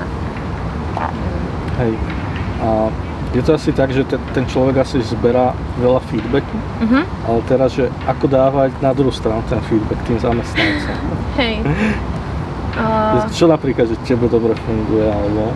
[1.78, 1.94] Hej,
[2.58, 2.90] a
[3.36, 7.04] je to asi tak, že te, ten človek asi zberá veľa feedbacku, uh-huh.
[7.28, 10.96] ale teraz, že ako dávať na druhú stranu ten feedback tým zamestnancom.
[11.40, 11.64] Hej.
[12.78, 13.26] Uh...
[13.34, 15.50] Čo napríklad, že tebe dobre funguje, alebo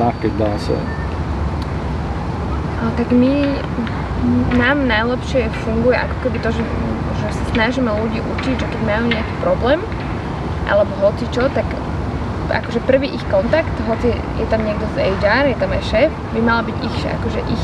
[0.00, 0.72] na keď dá sa?
[2.80, 3.60] Uh, tak my,
[4.56, 6.62] nám najlepšie funguje ako keby to, že,
[7.20, 9.80] že sa snažíme ľudí učiť, že keď majú nejaký problém,
[10.66, 11.68] alebo hoci čo, tak
[12.46, 16.40] akože prvý ich kontakt, hoci je tam niekto z HR, je tam aj šéf, by
[16.40, 17.62] mal byť ich, akože ich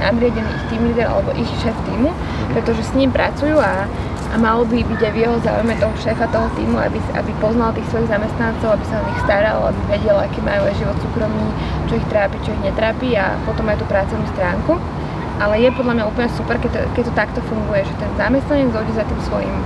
[0.00, 2.10] nadriedený ich team leader alebo ich šéf týmu,
[2.50, 3.86] pretože s ním pracujú a
[4.32, 7.68] a malo by byť aj v jeho záujme toho šéfa toho týmu, aby, aby poznal
[7.76, 11.48] tých svojich zamestnancov, aby sa o nich staral, aby vedel, aký majú aj život súkromný,
[11.84, 14.80] čo ich trápi, čo ich netrápi a potom aj tú pracovnú stránku.
[15.36, 18.72] Ale je podľa mňa úplne super, keď to, keď to takto funguje, že ten zamestnanec
[18.72, 19.56] dojde za tým svojim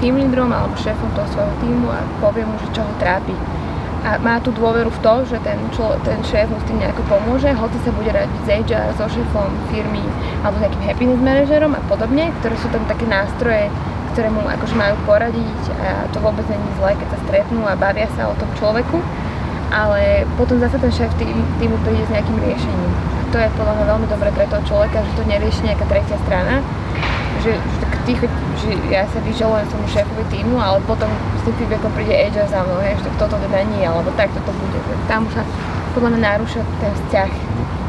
[0.00, 3.32] tým lídrom alebo šéfom toho svojho týmu a povie mu, že čo ho trápi.
[4.06, 7.02] A má tú dôveru v to, že ten, člo, ten šéf mu s tým nejako
[7.10, 10.04] pomôže, hoci sa bude radiť s HR, so šéfom firmy
[10.44, 13.66] alebo s nejakým happiness manažerom a podobne, ktoré sú tam také nástroje,
[14.16, 18.08] ktoré mu akože majú poradiť a to vôbec není zlé, keď sa stretnú a bavia
[18.16, 18.96] sa o tom človeku,
[19.68, 22.92] ale potom zase ten šéf tým, týmu príde s nejakým riešením.
[23.28, 26.64] To je podľa mňa veľmi dobré pre toho človeka, že to nerieši nejaká tretia strana,
[27.44, 28.24] že, že ticho,
[28.56, 32.64] že ja sa vyžalujem tomu šéfovi týmu, ale potom s tým feedbackom príde HR za
[32.64, 34.80] mnou, hej, že toto teda nie, alebo tak toto bude.
[35.12, 35.44] Tam už sa
[35.92, 37.30] podľa mňa narúša ten vzťah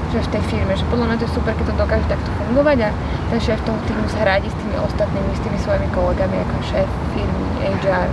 [0.07, 2.77] že v tej firme, že podľa mňa to je super, keď to dokáže takto fungovať
[2.87, 2.89] a
[3.27, 6.89] ten šéf toho týmu sa hrádi s tými ostatnými, s tými svojimi kolegami, ako šéf
[7.13, 8.07] firmy, HR,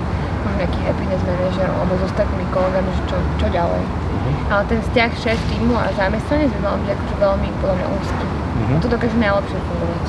[0.44, 3.82] možno nejaký happiness manager, alebo s ostatnými kolegami, že čo, čo ďalej.
[3.82, 4.52] Uh-huh.
[4.52, 8.24] Ale ten vzťah šéf týmu a zamestnanec by mal byť akože veľmi, podľa mňa, úzky.
[8.24, 8.78] Uh-huh.
[8.80, 10.06] To dokáže najlepšie fungovať.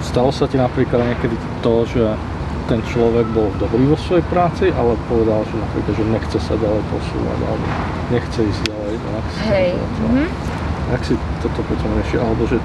[0.00, 2.16] Stalo sa ti napríklad niekedy to, že
[2.64, 6.80] ten človek bol dobrý vo svojej práci, ale povedal, že napríklad, že nechce sa ďalej
[6.88, 7.66] posúvať, alebo
[8.14, 8.94] nechce ísť ďalej
[9.50, 9.68] Hej.
[9.76, 10.28] Mm-hmm.
[10.90, 12.56] Jak si toto potom rieši, alebo že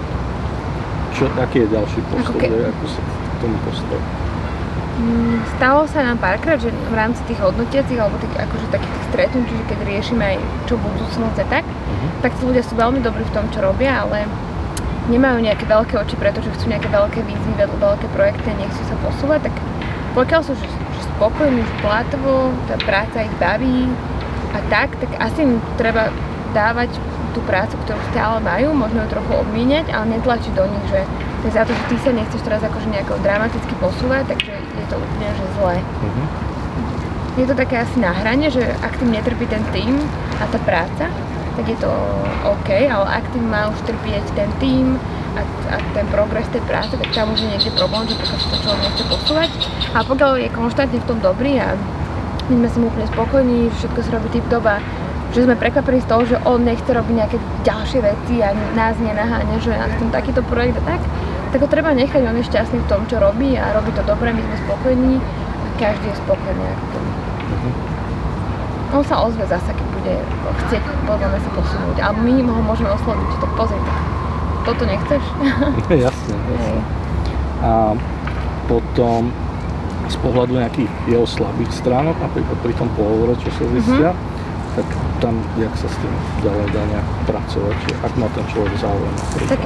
[1.15, 2.67] čo, aký je ďalší postup, okay.
[2.67, 4.05] ako sa k tomu postaví?
[4.95, 9.05] Mm, stalo sa nám párkrát, že v rámci tých hodnotiacich alebo tých, akože takých tých
[9.11, 10.37] stretnutí, že keď riešime aj
[10.71, 12.09] čo budúcnosť a tak, uh-huh.
[12.23, 14.23] tak tí ľudia sú veľmi dobrí v tom, čo robia, ale
[15.11, 19.51] nemajú nejaké veľké oči, pretože chcú nejaké veľké výzvy, veľké projekty a nechcú sa posúvať,
[19.51, 19.55] tak
[20.15, 23.91] pokiaľ sú že, že spokojní už platovo, tá práca ich baví
[24.55, 26.07] a tak, tak asi im treba
[26.55, 26.95] dávať
[27.35, 31.03] tú prácu, ktorú stále majú, možno ju trochu obmíňať, ale netlačiť do nich, že
[31.51, 35.29] za to, že ty sa nechceš teraz akože nejako dramaticky posúvať, takže je to úplne
[35.29, 35.77] že zlé.
[35.77, 36.27] Mm-hmm.
[37.35, 39.99] Je to také asi na hrane, že ak tým netrpí ten tým
[40.39, 41.11] a tá práca,
[41.55, 41.91] tak je to
[42.47, 44.95] OK, ale ak tým má už trpieť ten tým
[45.35, 48.57] a, a ten progres tej práce, tak tam už je niekde problém, že pokiaľ to
[48.63, 49.51] človek nechce posúvať.
[49.95, 51.75] A pokiaľ je konštantne v tom dobrý a
[52.47, 54.79] my sme s úplne spokojní, všetko sa robí typ doba,
[55.35, 59.59] že sme prekvapení z toho, že on nechce robiť nejaké ďalšie veci a nás nenaháňa,
[59.59, 61.03] že ja chcem takýto projekt a tak,
[61.51, 64.31] tak ho treba nechať, on je šťastný v tom, čo robí a robí to dobre,
[64.31, 66.63] my sme spokojní a každý je spokojný.
[66.71, 67.73] Uh-huh.
[68.95, 70.15] On sa ozve zase, keď bude
[70.63, 73.79] chcieť podľa mňa sa posunúť a my ho môžeme osloviť, že tak pozri,
[74.63, 75.23] toto nechceš?
[76.07, 76.81] jasne, jasne.
[77.59, 77.91] A
[78.71, 79.35] potom
[80.07, 84.35] z pohľadu nejakých jeho slabých stránok, napríklad pri tom pohovore, čo sa zistia, mm-hmm
[84.75, 84.87] tak
[85.23, 86.13] tam, jak sa s tým
[86.43, 89.13] ďalej dá nejak pracovať, ak má ten človek záujem.
[89.47, 89.61] Tak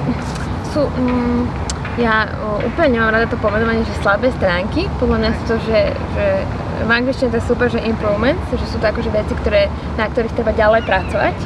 [0.70, 1.42] sú, mm,
[2.00, 4.88] ja o, úplne nemám rada to pomenovanie, že slabé stránky.
[5.02, 5.80] Podľa mňa sú to, že,
[6.16, 6.26] že
[6.86, 9.68] v angličtine to je super, že improvements, že sú to akože veci, ktoré,
[10.00, 11.38] na ktorých treba ďalej pracovať.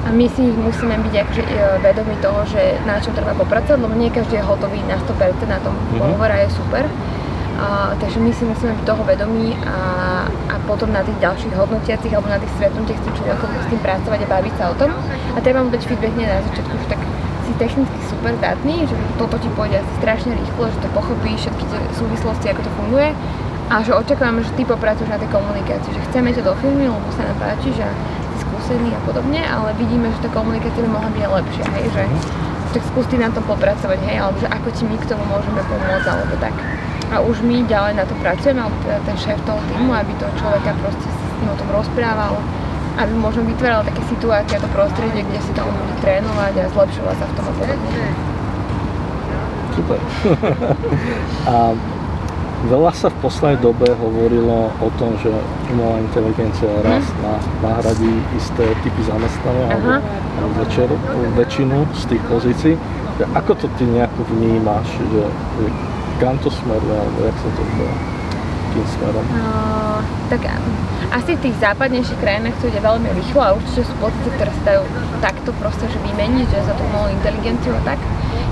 [0.00, 1.52] A my si musíme byť akože e,
[1.84, 5.60] vedomi toho, že na čom treba popracovať, lebo nie každý je hotový na 100% na
[5.60, 6.00] tom mm-hmm.
[6.00, 6.88] pohovore a je super.
[7.60, 10.19] A, takže my si musíme byť toho vedomí a,
[10.50, 13.80] a potom na tých ďalších hodnotiacich alebo na tých stretnutiach s tým človekom s tým
[13.80, 14.90] pracovať a baviť sa o tom.
[15.34, 17.00] A treba mu dať feedback nie na začiatku, že tak
[17.46, 21.64] si technicky super zdatný, že toto ti pôjde asi strašne rýchlo, že to pochopíš všetky
[21.66, 23.10] tie súvislosti, ako to funguje.
[23.70, 27.06] A že očakávame, že ty popracuješ na tej komunikácii, že chceme ťa do firmy, lebo
[27.14, 27.86] sa nám páči, že
[28.34, 32.02] si skúsený a podobne, ale vidíme, že tá komunikácia by mohla byť lepšia, hej, že
[32.74, 35.62] tak skús ty na tom popracovať, hej, alebo že ako ti my k tomu môžeme
[35.70, 36.54] pomôcť, alebo tak
[37.10, 40.26] a už my ďalej na to pracujeme, alebo teda ten šéf toho týmu, aby to
[40.38, 42.38] človeka proste s ním o tom rozprával,
[43.02, 46.64] aby možno vytváral také situácie a to prostredie, kde si to on bude trénovať a
[46.70, 48.02] zlepšovať sa v tom a podobne.
[49.74, 49.98] Super.
[51.50, 51.54] a
[52.68, 55.32] veľa sa v poslednej dobe hovorilo o tom, že
[55.72, 56.82] umelá inteligencia mhm.
[56.86, 57.34] raz na,
[57.64, 59.98] nahradí isté typy zamestnania alebo,
[60.38, 60.88] alebo večer,
[61.34, 62.74] väčšinu z tých pozícií.
[63.36, 65.22] Ako to ty nejako vnímaš, že
[66.20, 67.90] kam to smeruje, alebo jak sa to zdá?
[68.70, 69.24] Kým smerom?
[69.34, 69.98] Uh,
[70.28, 70.46] tak
[71.10, 74.62] asi v tých západnejších krajinách to ide veľmi rýchlo a určite sú pozície, ktoré sa
[74.62, 74.82] dajú
[75.18, 77.98] takto proste že vymeniť, že za to umelú inteligenciu a tak.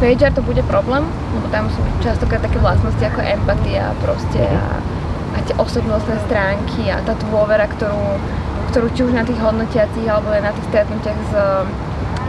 [0.00, 1.06] V HR to bude problém,
[1.36, 4.80] lebo tam sú častokrát také vlastnosti ako empatia proste a,
[5.34, 8.18] a tie osobnostné stránky a tá dôvera, ktorú,
[8.74, 11.32] ktorú či už na tých hodnotiacich alebo aj na tých stretnutiach s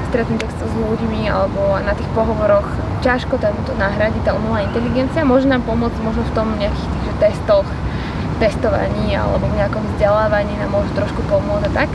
[0.09, 2.65] stretnutiach s ľuďmi alebo na tých pohovoroch
[2.99, 5.23] ťažko tam to nahradí tá umelá inteligencia.
[5.23, 7.67] Môže nám pomôcť možno v tom nejakých tých že testoch,
[8.41, 11.89] testovaní alebo v nejakom vzdelávaní nám môže trošku pomôcť a tak.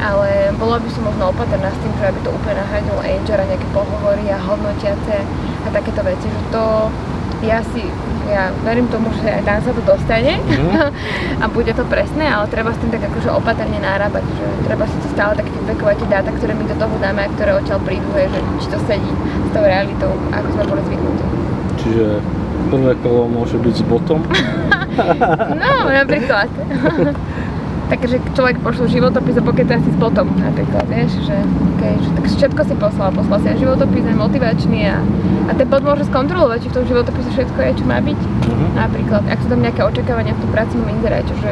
[0.00, 3.46] Ale bolo by som možno opatrná s tým, že aby to úplne nahradilo HR a
[3.52, 5.16] nejaké pohovory a hodnotiace
[5.60, 6.88] a takéto veci, že to
[7.44, 7.84] ja si,
[8.30, 10.72] ja verím tomu, že aj tam sa to dostane mm.
[11.42, 14.96] a bude to presné, ale treba s tým tak akože opatrne nárábať, že treba si
[15.02, 18.06] to stále tak feedbackovať tie dáta, ktoré my do toho dáme a ktoré odtiaľ prídu,
[18.14, 19.12] že či to sedí
[19.44, 21.24] s tou realitou, ako sme boli zvyknutí.
[21.80, 22.06] Čiže
[22.70, 24.20] prvé kolo môže byť s botom?
[25.62, 26.48] no, napríklad.
[27.90, 31.34] takže človek pošlo životopis a pokiaľ asi s botom napríklad, vieš, že,
[31.74, 35.02] okay, že tak všetko si poslal, poslal si aj životopis, aj motivačný a,
[35.50, 38.20] a ten bod môže skontrolovať, či v tom životopise všetko je, čo má byť.
[38.22, 38.68] Uh-huh.
[38.78, 41.50] Napríklad, ak sú tam nejaké očakávania v tom pracovnom inzeráte, že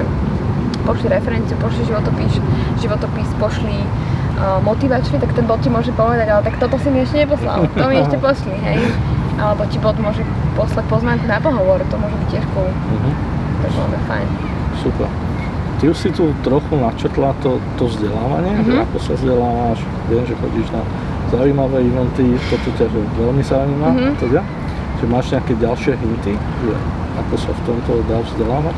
[0.87, 2.33] pošli referenciu, pošli životopis,
[2.79, 7.03] životopis, pošli uh, motivačný, tak ten bod ti môže povedať, ale tak toto si mi
[7.03, 8.79] ešte neposlal, to mi ešte pošli, hej.
[9.43, 10.23] Alebo ti bod môže
[10.55, 12.71] poslať pozvánku na pohovor, to môže byť tiež cool.
[12.71, 13.15] Uh-huh.
[13.59, 14.27] To je fajn.
[14.79, 15.28] Super.
[15.79, 18.75] Ty už si tu trochu načetla to, to vzdelávanie, mm-hmm.
[18.75, 18.83] mhm.
[18.91, 19.79] ako sa vzdelávaš,
[20.11, 20.83] viem, že chodíš na
[21.31, 24.15] zaujímavé eventy, toto ťa že veľmi zaujíma, mm-hmm.
[24.19, 24.41] teda.
[24.99, 26.75] Že máš nejaké ďalšie hinty, že
[27.23, 28.77] ako sa v tomto dá vzdelávať?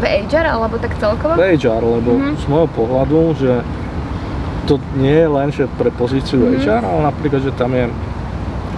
[0.00, 1.36] V HR alebo tak celkovo?
[1.36, 2.34] V HR, lebo mm-hmm.
[2.40, 3.52] z môjho pohľadu, že
[4.64, 6.64] to nie je len že pre pozíciu mm-hmm.
[6.64, 7.84] HR, ale napríklad, že tam je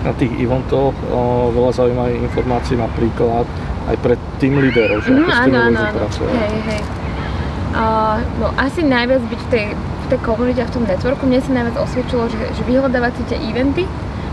[0.03, 3.47] na tých eventoch o, veľa zaujímavých informácií, napríklad
[3.86, 6.34] aj pre tým líderov, že mm, ako s tým áno, pracovať.
[6.34, 7.05] Hej, hej.
[7.77, 11.29] Uh, no asi najviac byť v tej, v tej komunite a v tom networku.
[11.29, 13.85] Mne sa najviac osvedčilo, že, že vyhľadávať si tie eventy,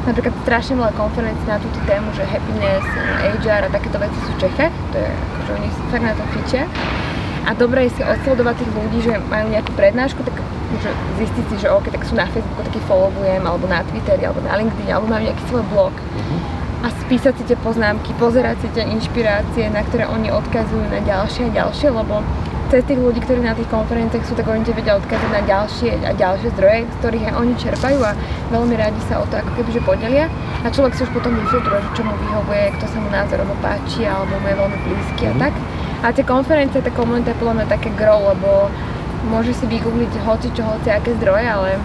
[0.08, 2.88] napríklad strašne veľa konferencií na túto tému, že happiness,
[3.44, 6.64] HR a takéto veci sú v Čechách, to je akože oni fakt na to fičia.
[7.44, 10.40] A dobre je si odsledovať tých ľudí, že majú nejakú prednášku, tak
[10.80, 10.90] že
[11.22, 14.58] zistiť si, že OK, tak sú na Facebooku, taký followujem, alebo na Twitteri, alebo na
[14.58, 15.94] LinkedIn, alebo majú nejaký svoj blog.
[15.94, 16.40] Uh-huh.
[16.82, 21.54] A spísať si tie poznámky, pozerať si tie inšpirácie, na ktoré oni odkazujú na ďalšie
[21.54, 22.26] a ďalšie, lebo
[22.74, 25.94] cez tých ľudí, ktorí na tých konferenciách sú, tak oni ti vedia odkázať na ďalšie
[26.10, 28.18] a ďalšie zdroje, z ktorých aj oni čerpajú a
[28.50, 30.26] veľmi radi sa o to ako keby že podelia.
[30.66, 34.42] A človek si už potom vyfiltruje, čo mu vyhovuje, kto sa mu názorovo páči alebo
[34.42, 35.42] mu je veľmi blízky a mhm.
[35.46, 35.54] tak.
[36.02, 38.74] A tie konferencie, tá komunita je podľa mňa také grow, lebo
[39.30, 41.78] môže si vygoogliť hoci čo, hoci aké zdroje, ale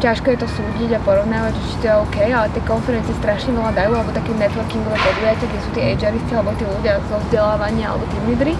[0.00, 3.72] ťažko je to súdiť a porovnávať, či to je OK, ale tie konferencie strašne veľa
[3.76, 8.04] dajú, alebo také networkingové podujatia, kde sú tí HRisti, alebo tí ľudia zo vzdelávania, alebo
[8.10, 8.52] tí lídry,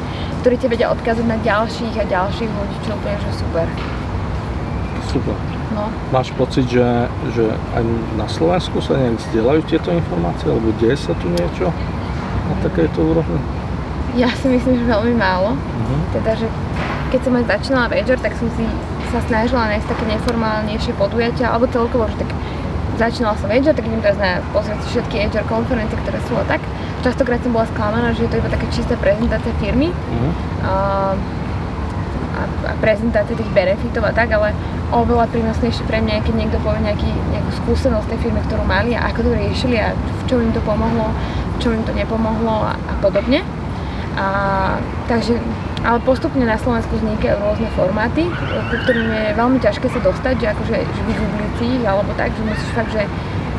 [0.44, 3.66] ktorí ti vedia odkázať na ďalších a ďalších ľudí, čo úplne, že super.
[5.10, 5.36] Super.
[5.74, 5.90] No.
[6.14, 6.86] Máš pocit, že,
[7.34, 7.82] že aj
[8.14, 11.72] na Slovensku sa nejak zdieľajú tieto informácie, alebo deje sa tu niečo
[12.46, 13.40] na takéto úrovni?
[14.14, 15.58] Ja si myslím, že veľmi málo.
[15.58, 15.98] Uh-huh.
[16.14, 16.46] Teda, že
[17.10, 18.62] keď som aj začínala Večer, tak som si
[19.14, 22.30] sa snažila nájsť také neformálnejšie podujatia, alebo celkovo, že tak
[22.98, 26.44] začínala som Večer, tak idem teraz na pozrieť si všetky HR konferencie, ktoré sú a
[26.46, 26.62] tak.
[27.06, 29.90] Častokrát som bola sklamaná, že je to iba také čistá prezentácia firmy.
[29.90, 30.30] Uh-huh.
[30.64, 30.72] A,
[32.34, 34.56] a, prezentácia tých benefitov a tak, ale
[34.94, 39.10] oveľa prínosnejšie pre mňa keď niekto povie nejaký, nejakú skúsenosť tej firmy, ktorú mali a
[39.10, 41.10] ako to riešili a v čom im to pomohlo,
[41.54, 43.42] v čom im to nepomohlo a, a podobne.
[44.14, 44.26] A,
[45.10, 45.38] takže,
[45.84, 48.24] ale postupne na Slovensku vznikajú rôzne formáty,
[48.72, 52.32] ku ktorým je veľmi ťažké sa dostať, že akože že vygoogliť si ich, alebo tak,
[52.32, 53.04] že musíš fakt, že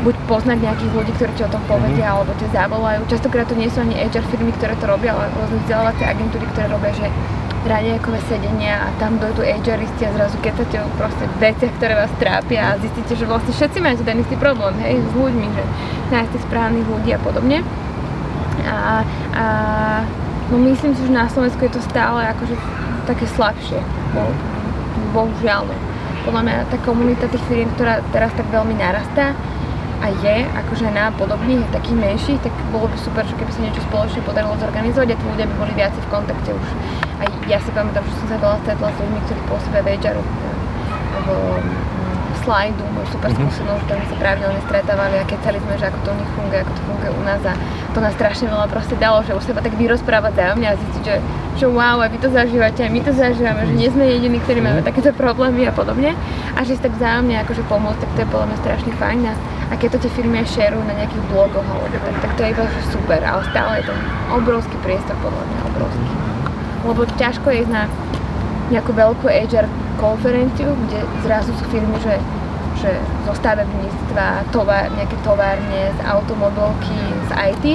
[0.02, 2.14] buď poznať nejakých ľudí, ktorí ti o tom povedia, mm-hmm.
[2.18, 3.00] alebo ťa zavolajú.
[3.10, 6.68] Častokrát to nie sú ani HR firmy, ktoré to robia, ale rôzne vzdelávacie agentúry, ktoré
[6.70, 7.08] robia, že
[7.66, 12.74] raňajkové sedenia a tam dojdú HRisti a zrazu ketate o proste veciach, ktoré vás trápia
[12.74, 15.64] a zistíte, že vlastne všetci máte ten istý problém, hej, s ľuďmi, že
[16.14, 17.66] nájsť tých správnych ľudí a podobne.
[18.66, 19.02] A,
[19.34, 19.46] a
[20.54, 22.54] No myslím si, že na Slovensku je to stále akože
[23.10, 23.82] také slabšie.
[24.14, 24.30] Bo,
[25.14, 25.66] bohužiaľ.
[25.66, 25.76] No.
[26.26, 29.34] Podľa mňa tá komunita tých firiem, ktorá teraz tak veľmi narastá
[30.02, 33.82] a je akože na podobných, takých menších, tak bolo by super, že keby sa niečo
[33.90, 36.68] spoločne podarilo zorganizovať a tí ľudia by boli viac v kontakte už.
[37.22, 40.18] A ja si pamätám, že som sa veľa stretla s ľuďmi, ktorí pôsobia v HR,
[41.26, 41.28] v
[42.46, 43.50] slajdu, môj super mm-hmm.
[43.50, 46.72] skúsenosť, ktorými sa pravidelne stretávali a kecali sme, že ako to u nich funguje, ako
[46.78, 47.54] to funguje u nás a
[47.92, 51.16] to nás strašne veľa proste dalo, že už sa tak vyrozprávať zájomne a zistiť, že,
[51.58, 54.62] že wow, a vy to zažívate, a my to zažívame, že nie sme jediní, ktorí
[54.62, 54.88] máme mhm.
[54.88, 56.14] takéto problémy a podobne
[56.54, 59.34] a že si tak vzájomne akože pomôcť, tak to je podľa mňa strašne fajn a,
[59.70, 62.50] a keď to tie firmy aj šerujú na nejakých blogoch alebo tak, tak to je
[62.54, 63.94] iba super, ale stále je to
[64.30, 66.06] obrovský priestor podľa mňa, obrovský.
[66.86, 67.90] Lebo ťažko je ísť na
[68.70, 69.66] nejakú veľkú HR
[69.98, 72.20] konferenciu, kde zrazu sú firmy, že
[72.76, 72.92] že
[73.24, 77.66] zo stavebníctva, tovar, nejaké továrne, z automobilky, z IT.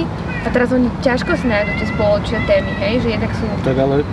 [0.45, 3.45] A teraz oni ťažko si nájdú tie spoločné témy, hej, že jednak sú...
[3.65, 4.05] Tak ale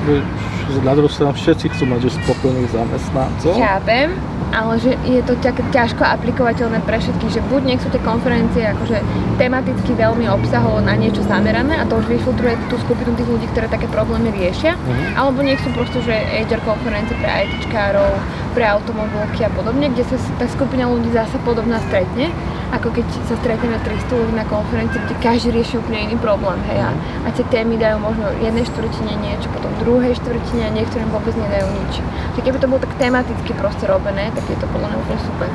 [0.84, 3.56] na druhú stranu všetci chcú mať spokojných zamestnancov.
[3.56, 4.12] Chápem,
[4.52, 8.64] ale že je to ťa, ťažko aplikovateľné pre všetkých, že buď nech sú tie konferencie
[8.64, 9.00] akože
[9.36, 13.68] tematicky veľmi obsahovo na niečo zamerané a to už vyfiltruje tú skupinu tých ľudí, ktoré
[13.68, 15.20] také problémy riešia, uh-huh.
[15.20, 16.12] alebo nech sú proste, že
[16.48, 18.12] HR konferencie pre ITčkárov,
[18.56, 22.32] pre automobilky a podobne, kde sa tá skupina ľudí zase podobná stretne,
[22.68, 26.84] ako keď sa stretneme 300 ľudí na konferencii, kde každý rieši úplne iný problém, hej,
[26.84, 27.00] a, mhm.
[27.24, 31.66] a tie témy dajú možno jednej štvrtine niečo, potom druhej štvrtine a niektorým vôbec nedajú
[31.72, 31.92] nič.
[32.36, 35.48] Čiže keby to bolo tak tematicky proste robené, tak je to podľa mňa úplne super.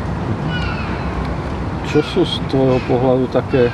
[1.93, 3.69] Čo sú z tvojho pohľadu také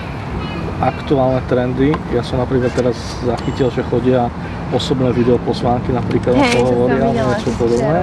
[0.83, 1.95] aktuálne trendy?
[2.11, 4.27] Ja som napríklad teraz zachytil, že chodia
[4.75, 7.99] osobné videoposlánky napríklad hey, na pohovoria a niečo podobné.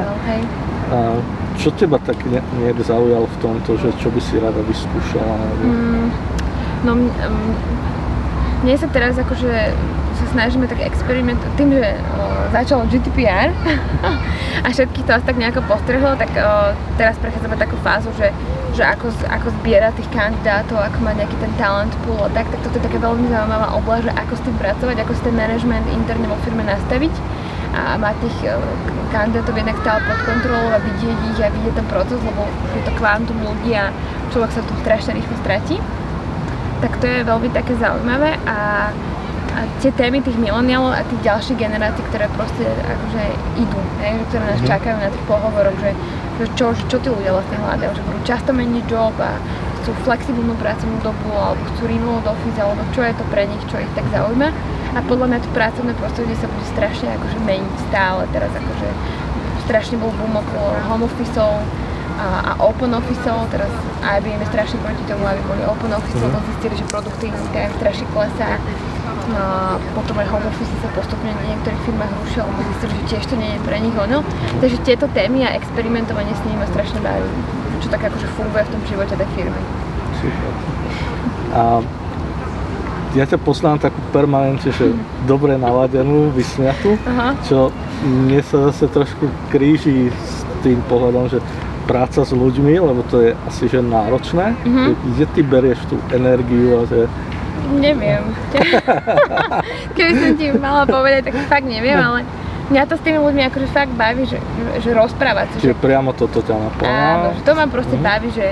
[0.87, 0.99] A
[1.57, 5.37] čo teba tak nejak zaujalo v tomto, že čo by si rada vyskúšala?
[5.65, 6.07] Mm,
[6.85, 6.91] no,
[8.63, 9.53] mne sa teraz akože
[10.17, 11.87] sa snažíme tak experimentovať tým, že
[12.17, 13.53] o, začalo GDPR
[14.65, 16.33] a všetkých to asi tak nejako postrhlo, tak
[16.97, 18.33] teraz prechádzame takú fázu, že,
[18.73, 22.65] že ako, ako zbierať tých kandidátov, ako mať nejaký ten talent pool a tak, tak
[22.65, 25.87] toto je taká veľmi zaujímavá oblasť, že ako s tým pracovať, ako si ten management
[25.93, 27.13] interne vo firme nastaviť
[27.77, 28.57] a mať tých
[29.13, 32.93] kandidátov jednak stále pod kontrolou a vidieť ich a vidieť ten proces, lebo je to
[32.97, 33.93] kvantum ľudí a
[34.33, 35.77] človek sa tu strašne rýchlo stratí.
[36.81, 38.91] Tak to je veľmi také zaujímavé a
[39.57, 43.25] a tie témy tých milenialov a tých ďalších generácií, ktoré proste akože
[43.57, 44.69] idú, hej, ktoré nás mm.
[44.69, 45.91] čakajú na tých pohovoroch, že,
[46.37, 49.33] že čo, čo tí ľudia vlastne hľadajú, že budú často meniť job a
[49.81, 53.81] chcú flexibilnú pracovnú dobu alebo chcú remote office alebo čo je to pre nich, čo
[53.81, 54.53] ich tak zaujíma.
[54.97, 58.25] A podľa mňa to pracovné prostredie sa bude strašne akože meniť stále.
[58.33, 58.89] Teraz akože
[59.69, 61.61] strašne bol boom okolo home officeov
[62.17, 63.45] a, a open officeov.
[63.53, 63.69] Teraz
[64.01, 68.07] IBM je strašne proti tomu, aby boli open office, lebo zistili, že produktivita im strašne
[68.17, 68.57] klesá
[69.27, 73.25] a potom aj home office sa postupne v niektorých firmách rušia, lebo zistili, že tiež
[73.27, 74.23] to nie je pre nich ono.
[74.63, 77.27] Takže tieto témy a experimentovanie s nimi ma strašne baví,
[77.83, 79.61] čo tak akože funguje v tom živote tej firmy.
[80.23, 80.53] Super.
[81.57, 81.81] A
[83.15, 84.91] ja ťa poslám takú permanente, že
[85.25, 87.39] dobre naladenú, vysmiatú, Aha.
[87.47, 87.71] čo
[88.03, 90.33] mne sa zase trošku kríži s
[90.67, 91.39] tým pohľadom, že
[91.87, 94.89] práca s ľuďmi, lebo to je asi že náročné, mm-hmm.
[95.15, 97.07] kde ty berieš tú energiu a že
[97.67, 98.23] Neviem.
[99.99, 102.23] Keby som ti mala povedať, tak fakt neviem, ale
[102.67, 104.43] Mňa to s tými ľuďmi akože fakt baví, že,
[104.83, 106.91] že rozprávať sa, že Čiže priamo toto ťa naplňa.
[106.91, 108.03] Áno, že to ma proste Mhm.
[108.03, 108.47] baví, že,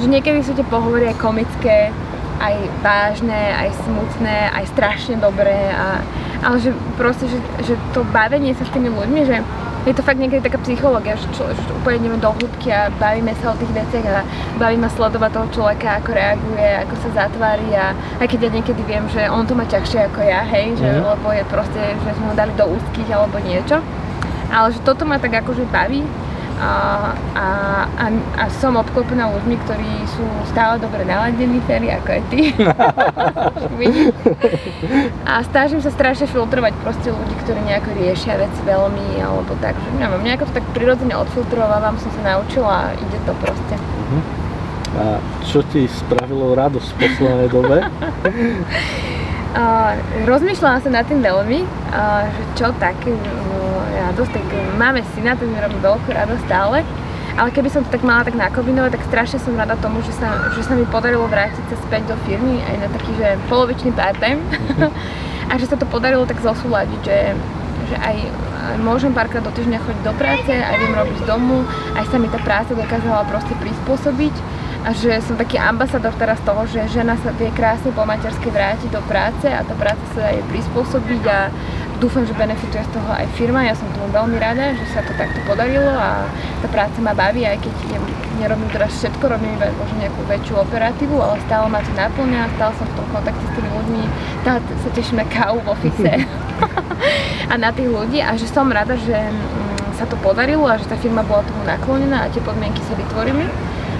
[0.00, 1.92] že niekedy sú tie pohovory aj komické,
[2.38, 6.00] aj vážne, aj smutné, aj strašne dobré, a,
[6.40, 9.36] ale že proste, že, že to bavenie sa s tými ľuďmi, že
[9.86, 13.32] je to fakt niekedy taká psychológia, že, čo, že úplne ideme do hĺbky a bavíme
[13.40, 14.20] sa o tých veciach a
[14.54, 18.82] baví ma sledovať toho človeka, ako reaguje, ako sa zatvári a aj keď ja niekedy
[18.84, 21.02] viem, že on to má ťažšie ako ja, hej, že, Mhm.
[21.08, 23.80] lebo je proste, že sme ho dali do úzkých alebo niečo.
[24.48, 26.04] Ale že toto ma tak akože baví
[26.58, 27.46] a, a,
[27.86, 32.50] a, a som obklopená ľuďmi, ktorí sú stále dobre naladení, Feri, ako aj ty.
[35.28, 40.02] A snažím sa strašne filtrovať proste ľudí, ktorí nejako riešia veci veľmi, alebo tak, že
[40.02, 43.78] neviem, nejako to tak prirodzene odfiltrovávam, som sa naučila a ide to proste.
[44.98, 47.78] A čo ti spravilo radosť v poslednej dobe?
[49.48, 49.96] A
[50.28, 53.77] rozmýšľala som nad tým veľmi, a, že čo také no,
[54.12, 54.46] radosť, tak
[54.80, 56.82] máme syna, ten mi robí veľkú radosť stále.
[57.38, 60.50] Ale keby som to tak mala tak nakombinovať, tak strašne som rada tomu, že sa,
[60.58, 64.42] že sa mi podarilo vrátiť sa späť do firmy aj na taký, že polovičný part-time.
[65.48, 67.18] a že sa to podarilo tak zosúľadiť, že,
[67.88, 68.16] že aj,
[68.74, 71.64] aj môžem párkrát do týždňa chodiť do práce, aj viem robiť z domu,
[71.96, 74.34] aj sa mi tá práca dokázala proste prispôsobiť
[74.84, 78.90] a že som taký ambasador teraz toho, že žena sa vie krásne po materskej vrátiť
[78.92, 81.38] do práce a tá práca sa jej prispôsobiť a
[81.98, 83.66] dúfam, že benefituje z toho aj firma.
[83.66, 86.26] Ja som tomu veľmi rada, že sa to takto podarilo a
[86.62, 87.98] tá práca ma baví, aj keď ja
[88.38, 92.72] nerobím teraz všetko, robím iba možno nejakú väčšiu operatívu, ale stále ma to naplňa, stále
[92.78, 94.02] som v tom kontakte s tými ľuďmi,
[94.46, 96.06] stále sa teším na kávu v office
[97.52, 100.86] a na tých ľudí a že som rada, že mm, sa to podarilo a že
[100.86, 103.50] tá firma bola tomu naklonená a tie podmienky sa vytvorili.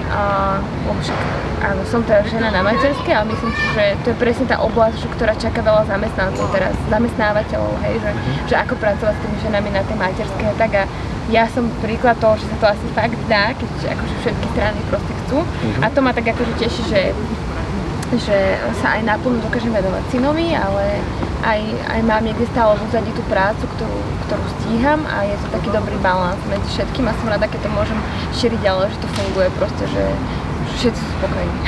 [0.09, 1.19] Lebo však,
[1.61, 5.05] áno, som teraz žena na materskej, ale myslím si, že to je presne tá oblasť,
[5.13, 8.11] ktorá čaká veľa zamestnancov teraz, zamestnávateľov, hej, že,
[8.49, 10.83] že ako pracovať s tými ženami na tej materskej tak a
[11.29, 15.13] ja som príklad toho, že sa to asi fakt dá, keď akože všetky strany proste
[15.25, 15.45] chcú.
[15.77, 17.01] A to ma tak akože teší, že
[18.09, 20.97] že sa aj naplno dokážem venovať synovi, ale
[21.43, 25.47] aj, aj mám niekde stále v úzadí tú prácu, ktorú, ktorú stíham a je to
[25.55, 27.99] taký dobrý balans medzi všetkým a som rada, keď to môžem
[28.35, 30.03] šíriť ďalej, že to funguje proste, že
[30.69, 31.59] že všetci sú spokojní.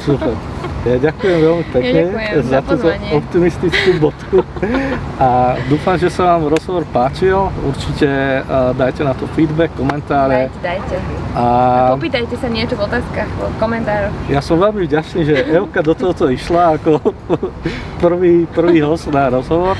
[0.00, 0.32] Super.
[0.88, 4.36] Ja ďakujem veľmi pekne ďakujem za za túto optimistickú bodku
[5.24, 7.52] a dúfam, že sa vám rozhovor páčil.
[7.60, 8.08] Určite
[8.40, 10.96] uh, dajte na to feedback, komentáre Dajte, dajte.
[11.36, 11.44] a
[11.92, 14.12] Popýtajte sa niečo v otázkach, v komentároch.
[14.32, 17.04] ja som veľmi vďačný, že Elka do tohoto išla ako
[18.04, 19.76] prvý, prvý host na rozhovor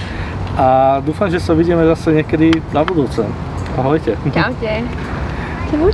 [0.60, 3.24] a dúfam, že sa vidíme zase niekedy na budúce.
[3.80, 4.12] Ahojte.
[4.28, 4.84] Čaute.
[5.68, 5.84] Som